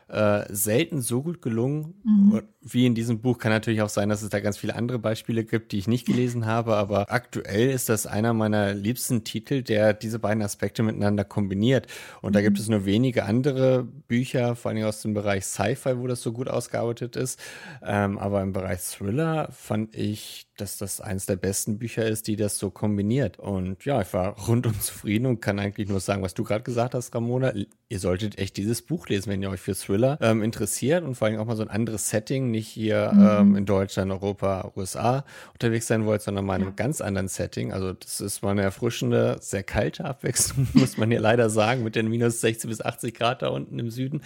äh, 0.08 0.44
selten 0.52 1.00
so 1.00 1.22
gut 1.22 1.42
gelungen 1.42 1.94
mhm. 2.04 2.42
Wie 2.72 2.86
in 2.86 2.94
diesem 2.94 3.20
Buch. 3.20 3.38
Kann 3.38 3.52
natürlich 3.52 3.82
auch 3.82 3.88
sein, 3.88 4.08
dass 4.08 4.22
es 4.22 4.28
da 4.28 4.40
ganz 4.40 4.58
viele 4.58 4.74
andere 4.74 4.98
Beispiele 4.98 5.44
gibt, 5.44 5.72
die 5.72 5.78
ich 5.78 5.86
nicht 5.86 6.06
gelesen 6.06 6.46
habe, 6.46 6.76
aber 6.76 7.12
aktuell 7.12 7.70
ist 7.70 7.88
das 7.88 8.06
einer 8.06 8.32
meiner 8.32 8.74
liebsten 8.74 9.24
Titel, 9.24 9.62
der 9.62 9.94
diese 9.94 10.18
beiden 10.18 10.42
Aspekte 10.42 10.82
miteinander 10.82 11.24
kombiniert. 11.24 11.86
Und 12.22 12.30
mhm. 12.30 12.34
da 12.34 12.42
gibt 12.42 12.58
es 12.58 12.68
nur 12.68 12.84
wenige 12.84 13.24
andere 13.24 13.84
Bücher, 14.08 14.56
vor 14.56 14.70
allem 14.70 14.84
aus 14.84 15.02
dem 15.02 15.14
Bereich 15.14 15.44
Sci-Fi, 15.44 15.98
wo 15.98 16.06
das 16.06 16.22
so 16.22 16.32
gut 16.32 16.48
ausgearbeitet 16.48 17.16
ist. 17.16 17.40
Ähm, 17.84 18.18
aber 18.18 18.42
im 18.42 18.52
Bereich 18.52 18.80
Thriller 18.80 19.48
fand 19.52 19.94
ich, 19.94 20.46
dass 20.56 20.78
das 20.78 21.00
eines 21.00 21.26
der 21.26 21.36
besten 21.36 21.78
Bücher 21.78 22.06
ist, 22.06 22.26
die 22.26 22.36
das 22.36 22.58
so 22.58 22.70
kombiniert. 22.70 23.38
Und 23.38 23.84
ja, 23.84 24.00
ich 24.00 24.12
war 24.12 24.36
rundum 24.46 24.78
zufrieden 24.80 25.26
und 25.26 25.40
kann 25.40 25.58
eigentlich 25.58 25.88
nur 25.88 26.00
sagen, 26.00 26.22
was 26.22 26.34
du 26.34 26.44
gerade 26.44 26.64
gesagt 26.64 26.94
hast, 26.94 27.14
Ramona. 27.14 27.52
Ihr 27.88 28.00
solltet 28.00 28.38
echt 28.38 28.56
dieses 28.56 28.82
Buch 28.82 29.08
lesen, 29.08 29.30
wenn 29.30 29.42
ihr 29.42 29.50
euch 29.50 29.60
für 29.60 29.74
Thriller 29.74 30.18
ähm, 30.20 30.42
interessiert 30.42 31.04
und 31.04 31.14
vor 31.14 31.28
allem 31.28 31.38
auch 31.38 31.46
mal 31.46 31.56
so 31.56 31.62
ein 31.62 31.70
anderes 31.70 32.10
Setting, 32.10 32.50
nicht 32.56 32.68
hier 32.68 33.12
mhm. 33.12 33.28
ähm, 33.28 33.56
in 33.56 33.66
Deutschland, 33.66 34.10
Europa, 34.10 34.72
USA 34.76 35.24
unterwegs 35.52 35.86
sein 35.86 36.06
wollt, 36.06 36.22
sondern 36.22 36.44
mal 36.44 36.56
in 36.56 36.62
einem 36.62 36.70
ja. 36.70 36.76
ganz 36.76 37.00
anderen 37.00 37.28
Setting. 37.28 37.72
Also 37.72 37.92
das 37.92 38.20
ist 38.20 38.42
mal 38.42 38.50
eine 38.50 38.62
erfrischende, 38.62 39.36
sehr 39.40 39.62
kalte 39.62 40.04
Abwechslung, 40.04 40.66
muss 40.74 40.96
man 40.96 41.10
hier 41.10 41.20
leider 41.20 41.50
sagen, 41.50 41.84
mit 41.84 41.94
den 41.96 42.08
minus 42.08 42.40
60 42.40 42.68
bis 42.68 42.80
80 42.80 43.14
Grad 43.14 43.42
da 43.42 43.48
unten 43.48 43.78
im 43.78 43.90
Süden. 43.90 44.22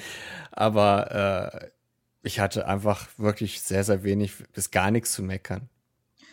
Aber 0.53 1.61
äh, 1.63 1.67
ich 2.23 2.41
hatte 2.41 2.67
einfach 2.67 3.09
wirklich 3.17 3.61
sehr, 3.63 3.85
sehr 3.85 4.05
wenig 4.05 4.33
bis 4.53 4.71
gar 4.71 4.91
nichts 4.91 5.13
zu 5.13 5.23
meckern. 5.23 5.69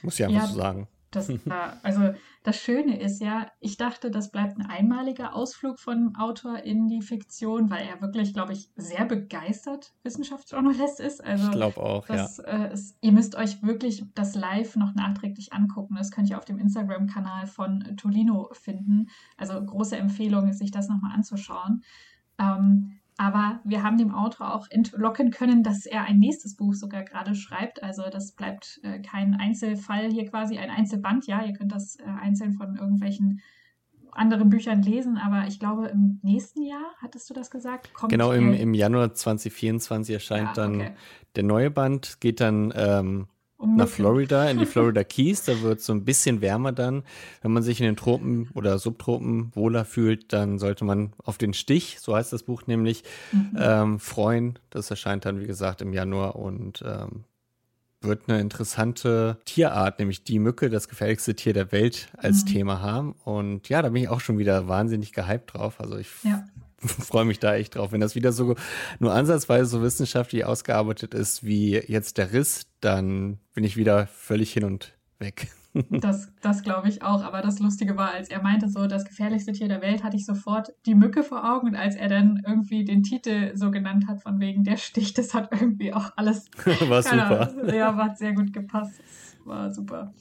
Muss 0.02 0.20
ich 0.20 0.26
einfach 0.26 0.42
ja, 0.42 0.48
so 0.48 0.56
sagen. 0.56 0.88
Das, 1.12 1.32
also 1.84 2.14
das 2.48 2.56
Schöne 2.56 2.98
ist 2.98 3.20
ja, 3.20 3.52
ich 3.60 3.76
dachte, 3.76 4.10
das 4.10 4.32
bleibt 4.32 4.58
ein 4.58 4.66
einmaliger 4.66 5.36
Ausflug 5.36 5.82
von 5.82 6.16
Autor 6.16 6.60
in 6.60 6.88
die 6.88 7.02
Fiktion, 7.02 7.70
weil 7.70 7.86
er 7.86 8.00
wirklich, 8.00 8.34
glaube 8.34 8.54
ich, 8.54 8.70
sehr 8.78 9.04
begeistert 9.04 9.92
Wissenschaftsjournalist 10.04 11.02
ist. 11.02 11.22
Also 11.22 11.48
ich 11.48 11.52
glaube 11.52 11.84
auch, 11.84 12.08
das, 12.08 12.38
ja. 12.38 12.44
Äh, 12.46 12.74
ist, 12.74 12.96
ihr 13.02 13.12
müsst 13.12 13.36
euch 13.36 13.62
wirklich 13.64 14.06
das 14.16 14.34
Live 14.34 14.78
noch 14.78 14.96
nachträglich 14.96 15.52
angucken. 15.52 15.96
Das 15.98 16.10
könnt 16.10 16.30
ihr 16.30 16.38
auf 16.38 16.46
dem 16.46 16.58
Instagram-Kanal 16.58 17.48
von 17.48 17.84
Tolino 17.98 18.48
finden. 18.54 19.10
Also 19.36 19.62
große 19.62 19.98
Empfehlung, 19.98 20.54
sich 20.54 20.72
das 20.72 20.88
nochmal 20.88 21.16
anzuschauen. 21.16 21.84
Ähm, 22.40 22.98
aber 23.18 23.60
wir 23.64 23.84
haben 23.84 23.98
dem 23.98 24.14
Autor 24.14 24.54
auch 24.54 24.68
entlocken 24.70 25.32
können, 25.32 25.64
dass 25.64 25.86
er 25.86 26.04
ein 26.04 26.20
nächstes 26.20 26.56
Buch 26.56 26.74
sogar 26.74 27.04
gerade 27.04 27.34
schreibt. 27.36 27.82
Also 27.82 28.04
das 28.12 28.34
bleibt 28.34 28.80
äh, 28.84 29.00
kein 29.00 29.36
Einzelfall 29.36 30.12
hier 30.12 30.26
quasi, 30.30 30.58
ein 30.58 30.70
Einzelband. 30.70 31.26
Ja, 31.26 31.44
ihr 31.44 31.54
könnt 31.54 31.72
das 31.72 31.98
äh, 31.98 32.04
einzeln 32.04 32.54
von 32.54 32.76
irgendwelchen 32.76 33.42
anderen 34.12 34.50
Büchern 34.50 34.82
lesen, 34.82 35.18
aber 35.18 35.48
ich 35.48 35.60
glaube, 35.60 35.88
im 35.88 36.20
nächsten 36.24 36.64
Jahr, 36.64 36.96
hattest 37.02 37.30
du 37.30 37.34
das 37.34 37.52
gesagt? 37.52 37.94
Kommt 37.94 38.12
genau, 38.12 38.32
im, 38.32 38.54
im 38.54 38.74
Januar 38.74 39.14
2024 39.14 40.14
erscheint 40.14 40.58
ja, 40.58 40.66
okay. 40.66 40.78
dann 40.80 40.96
der 41.36 41.44
neue 41.44 41.70
Band, 41.70 42.20
geht 42.20 42.40
dann 42.40 42.74
ähm, 42.76 43.28
nach 43.60 43.88
Florida, 43.88 44.50
in 44.50 44.60
die 44.60 44.66
Florida 44.68 45.04
Keys. 45.04 45.44
Da 45.44 45.62
wird 45.62 45.80
es 45.80 45.86
so 45.86 45.94
ein 45.94 46.06
bisschen 46.06 46.42
wärmer 46.42 46.72
dann. 46.72 47.04
Wenn 47.42 47.52
man 47.52 47.64
sich 47.64 47.80
in 47.80 47.86
den 47.86 47.96
Tropen 47.96 48.50
oder 48.54 48.78
Subtropen 48.80 49.52
wohler 49.56 49.86
fühlt, 49.86 50.32
dann 50.34 50.60
sollte 50.60 50.86
man 50.86 51.14
auf 51.24 51.38
den 51.38 51.54
Stich, 51.54 52.00
so 52.00 52.16
heißt 52.16 52.34
das 52.34 52.44
Buch 52.44 52.68
nämlich, 52.68 53.04
mhm. 53.32 53.58
ähm, 53.60 54.00
freuen. 54.00 54.60
Das 54.70 54.90
erscheint 54.90 55.26
dann, 55.26 55.40
wie 55.40 55.48
gesagt, 55.48 55.82
im 55.82 55.94
Januar 55.94 56.36
und 56.36 56.84
ähm, 56.86 57.24
wird 58.02 58.30
eine 58.30 58.40
interessante 58.40 59.40
Tierart, 59.46 60.00
nämlich 60.00 60.24
die 60.24 60.40
Mücke, 60.40 60.70
das 60.70 60.88
gefährlichste 60.88 61.36
Tier 61.36 61.54
der 61.54 61.72
Welt, 61.72 62.10
als 62.18 62.44
mhm. 62.44 62.50
Thema 62.50 62.82
haben. 62.82 63.16
Und 63.24 63.70
ja, 63.70 63.82
da 63.82 63.90
bin 63.90 64.04
ich 64.04 64.10
auch 64.10 64.20
schon 64.20 64.38
wieder 64.38 64.68
wahnsinnig 64.68 65.14
gehypt 65.14 65.54
drauf. 65.54 65.80
Also 65.80 65.98
ich 65.98 66.10
ja. 66.24 66.46
Freue 66.80 67.26
mich 67.26 67.40
da 67.40 67.56
echt 67.56 67.76
drauf. 67.76 67.92
Wenn 67.92 68.02
das 68.02 68.16
wieder 68.16 68.32
so 68.32 68.56
nur 69.00 69.14
ansatzweise 69.14 69.66
so 69.66 69.82
wissenschaftlich 69.82 70.46
ausgearbeitet 70.46 71.14
ist 71.14 71.44
wie 71.44 71.72
jetzt 71.76 72.18
der 72.18 72.34
Riss, 72.34 72.68
dann 72.82 73.40
bin 73.54 73.64
ich 73.64 73.78
wieder 73.78 74.08
völlig 74.08 74.54
hin 74.54 74.64
und 74.64 74.98
weg. 75.20 75.48
Das, 75.92 76.32
das 76.42 76.64
glaube 76.64 76.90
ich 76.90 77.04
auch. 77.04 77.24
Aber 77.24 77.42
das 77.42 77.60
Lustige 77.60 77.98
war, 77.98 78.12
als 78.12 78.30
er 78.30 78.42
meinte, 78.42 78.68
so 78.68 78.88
das 78.88 79.06
gefährlichste 79.06 79.52
Tier 79.52 79.68
der 79.68 79.80
Welt, 79.84 80.04
hatte 80.04 80.18
ich 80.18 80.26
sofort 80.26 80.74
die 80.88 80.96
Mücke 80.96 81.22
vor 81.22 81.48
Augen. 81.54 81.68
Und 81.68 81.76
als 81.76 81.96
er 81.96 82.08
dann 82.08 82.42
irgendwie 82.48 82.84
den 82.84 83.04
Titel 83.04 83.56
so 83.56 83.70
genannt 83.70 84.08
hat, 84.08 84.24
von 84.24 84.40
wegen 84.40 84.64
der 84.64 84.78
Stich, 84.78 85.14
das 85.14 85.36
hat 85.36 85.52
irgendwie 85.52 85.94
auch 85.94 86.14
alles. 86.16 86.50
war 86.88 87.04
super. 87.04 87.52
Ahnung, 87.52 87.76
ja, 87.76 87.96
war 87.96 88.16
sehr 88.16 88.34
gut 88.34 88.54
gepasst. 88.54 89.00
War 89.46 89.72
super. 89.72 90.16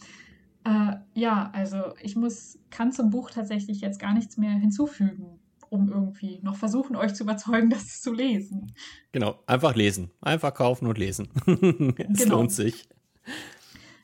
Äh, 0.65 0.97
ja, 1.15 1.49
also 1.55 1.79
ich 2.03 2.17
muss, 2.17 2.59
kann 2.69 2.93
zum 2.93 3.09
Buch 3.09 3.31
tatsächlich 3.31 3.81
jetzt 3.81 3.99
gar 3.99 4.13
nichts 4.13 4.37
mehr 4.37 4.51
hinzufügen 4.51 5.39
um 5.71 5.89
irgendwie 5.89 6.41
noch 6.43 6.57
versuchen, 6.57 6.97
euch 6.97 7.15
zu 7.15 7.25
überzeugen, 7.25 7.71
das 7.71 8.01
zu 8.01 8.13
lesen. 8.13 8.73
Genau, 9.13 9.39
einfach 9.47 9.75
lesen. 9.75 10.11
Einfach 10.21 10.55
kaufen 10.55 10.87
und 10.87 10.99
lesen. 10.99 11.29
es 11.47 12.19
genau. 12.21 12.37
lohnt 12.37 12.53
sich. 12.53 12.89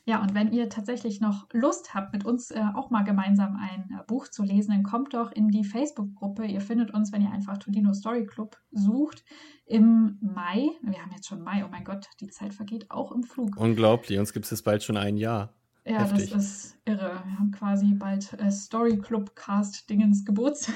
Ja, 0.05 0.21
und 0.21 0.35
wenn 0.35 0.51
ihr 0.51 0.67
tatsächlich 0.67 1.21
noch 1.21 1.47
Lust 1.53 1.93
habt, 1.93 2.11
mit 2.11 2.25
uns 2.25 2.51
äh, 2.51 2.61
auch 2.75 2.89
mal 2.89 3.03
gemeinsam 3.03 3.55
ein 3.55 3.89
äh, 3.89 4.03
Buch 4.05 4.27
zu 4.27 4.43
lesen, 4.43 4.71
dann 4.71 4.83
kommt 4.83 5.13
doch 5.13 5.31
in 5.31 5.47
die 5.47 5.63
Facebook-Gruppe. 5.63 6.45
Ihr 6.45 6.59
findet 6.59 6.93
uns, 6.93 7.13
wenn 7.13 7.21
ihr 7.21 7.31
einfach 7.31 7.57
Tolino 7.57 7.93
Story 7.93 8.25
Club 8.25 8.57
sucht, 8.71 9.23
im 9.65 10.17
Mai. 10.19 10.71
Wir 10.81 11.01
haben 11.01 11.11
jetzt 11.15 11.27
schon 11.27 11.41
Mai, 11.41 11.63
oh 11.65 11.69
mein 11.71 11.85
Gott, 11.85 12.09
die 12.19 12.27
Zeit 12.27 12.53
vergeht 12.53 12.91
auch 12.91 13.13
im 13.13 13.23
Flug. 13.23 13.55
Unglaublich, 13.55 14.19
uns 14.19 14.33
gibt 14.33 14.43
es 14.43 14.51
jetzt 14.51 14.63
bald 14.63 14.83
schon 14.83 14.97
ein 14.97 15.15
Jahr. 15.15 15.53
Ja, 15.85 15.99
Heftig. 15.99 16.31
das 16.31 16.43
ist 16.43 16.77
irre. 16.85 17.21
Wir 17.25 17.39
haben 17.39 17.51
quasi 17.51 17.93
bald 17.93 18.33
äh, 18.33 18.51
Story 18.51 18.97
Club 18.97 19.35
Cast 19.35 19.89
Dingens 19.89 20.25
Geburtstag. 20.25 20.75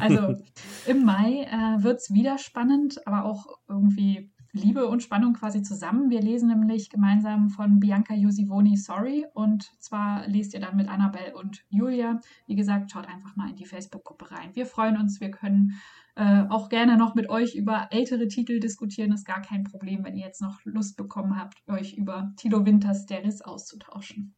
Also 0.00 0.36
im 0.86 1.04
Mai 1.04 1.44
äh, 1.44 1.82
wird 1.82 1.98
es 1.98 2.12
wieder 2.12 2.38
spannend, 2.38 3.06
aber 3.06 3.24
auch 3.24 3.46
irgendwie 3.68 4.30
Liebe 4.52 4.88
und 4.88 5.02
Spannung 5.02 5.34
quasi 5.34 5.62
zusammen. 5.62 6.10
Wir 6.10 6.22
lesen 6.22 6.48
nämlich 6.48 6.90
gemeinsam 6.90 7.50
von 7.50 7.80
Bianca 7.80 8.14
Jusivoni 8.14 8.76
Sorry 8.76 9.26
und 9.34 9.70
zwar 9.78 10.26
lest 10.26 10.54
ihr 10.54 10.60
dann 10.60 10.76
mit 10.76 10.88
Annabelle 10.88 11.36
und 11.36 11.64
Julia. 11.68 12.20
Wie 12.46 12.56
gesagt, 12.56 12.90
schaut 12.90 13.06
einfach 13.06 13.36
mal 13.36 13.50
in 13.50 13.56
die 13.56 13.66
Facebook-Gruppe 13.66 14.30
rein. 14.30 14.50
Wir 14.54 14.66
freuen 14.66 14.96
uns, 14.96 15.20
wir 15.20 15.30
können 15.30 15.80
äh, 16.16 16.44
auch 16.48 16.68
gerne 16.68 16.96
noch 16.96 17.14
mit 17.14 17.28
euch 17.28 17.54
über 17.54 17.88
ältere 17.90 18.26
Titel 18.26 18.58
diskutieren. 18.58 19.12
Ist 19.12 19.26
gar 19.26 19.42
kein 19.42 19.64
Problem, 19.64 20.04
wenn 20.04 20.16
ihr 20.16 20.26
jetzt 20.26 20.42
noch 20.42 20.58
Lust 20.64 20.96
bekommen 20.96 21.38
habt, 21.38 21.62
euch 21.68 21.94
über 21.94 22.32
Tilo 22.36 22.64
Winters 22.64 23.06
Der 23.06 23.24
Riss 23.24 23.42
auszutauschen. 23.42 24.34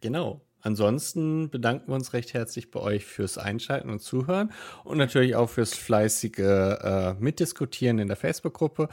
Genau. 0.00 0.40
Ansonsten 0.64 1.50
bedanken 1.50 1.88
wir 1.88 1.94
uns 1.94 2.14
recht 2.14 2.32
herzlich 2.32 2.70
bei 2.70 2.80
euch 2.80 3.04
fürs 3.04 3.36
Einschalten 3.36 3.90
und 3.90 4.00
Zuhören 4.00 4.50
und 4.82 4.96
natürlich 4.96 5.36
auch 5.36 5.50
fürs 5.50 5.74
fleißige 5.74 6.38
äh, 6.38 7.14
Mitdiskutieren 7.20 7.98
in 7.98 8.08
der 8.08 8.16
Facebook-Gruppe. 8.16 8.88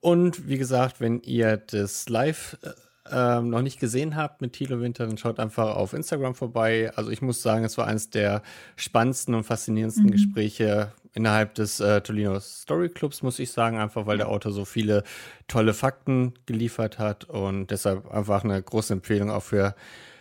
Und 0.00 0.48
wie 0.48 0.58
gesagt, 0.58 1.00
wenn 1.00 1.22
ihr 1.22 1.56
das 1.56 2.08
live 2.08 2.58
äh, 2.62 2.70
ähm, 3.12 3.50
noch 3.50 3.62
nicht 3.62 3.78
gesehen 3.78 4.16
habt 4.16 4.40
mit 4.40 4.54
Thilo 4.54 4.80
Winter, 4.80 5.06
dann 5.06 5.16
schaut 5.16 5.38
einfach 5.38 5.76
auf 5.76 5.92
Instagram 5.92 6.34
vorbei. 6.34 6.90
Also 6.96 7.12
ich 7.12 7.22
muss 7.22 7.42
sagen, 7.42 7.64
es 7.64 7.78
war 7.78 7.86
eines 7.86 8.10
der 8.10 8.42
spannendsten 8.74 9.34
und 9.34 9.44
faszinierendsten 9.44 10.06
mhm. 10.06 10.10
Gespräche 10.10 10.92
innerhalb 11.12 11.54
des 11.54 11.78
äh, 11.78 12.00
Tolino 12.00 12.40
Story 12.40 12.88
Clubs, 12.88 13.22
muss 13.22 13.38
ich 13.38 13.52
sagen, 13.52 13.78
einfach 13.78 14.06
weil 14.06 14.16
der 14.16 14.28
Autor 14.28 14.50
so 14.50 14.64
viele 14.64 15.04
tolle 15.46 15.74
Fakten 15.74 16.34
geliefert 16.46 16.98
hat 16.98 17.24
und 17.24 17.70
deshalb 17.70 18.10
einfach 18.10 18.42
eine 18.42 18.60
große 18.60 18.94
Empfehlung 18.94 19.30
auch 19.30 19.44
für 19.44 19.76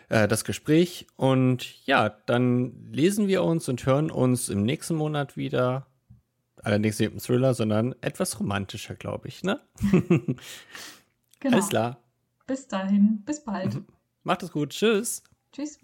äh, 0.09 0.27
das 0.27 0.43
Gespräch. 0.43 1.07
Und 1.15 1.85
ja, 1.85 2.09
dann 2.09 2.91
lesen 2.91 3.27
wir 3.27 3.43
uns 3.43 3.69
und 3.69 3.85
hören 3.85 4.11
uns 4.11 4.49
im 4.49 4.63
nächsten 4.63 4.95
Monat 4.95 5.37
wieder. 5.37 5.87
Allerdings 6.61 6.99
nicht 6.99 7.11
im 7.11 7.19
Thriller, 7.19 7.53
sondern 7.53 7.93
etwas 8.01 8.39
romantischer, 8.39 8.95
glaube 8.95 9.27
ich, 9.27 9.43
ne? 9.43 9.59
genau. 9.91 10.37
Alles 11.57 11.69
klar. 11.69 11.97
Bis 12.47 12.67
dahin, 12.67 13.21
bis 13.25 13.43
bald. 13.43 13.81
Macht 14.23 14.43
es 14.43 14.51
gut. 14.51 14.69
Tschüss. 14.69 15.23
Tschüss. 15.51 15.79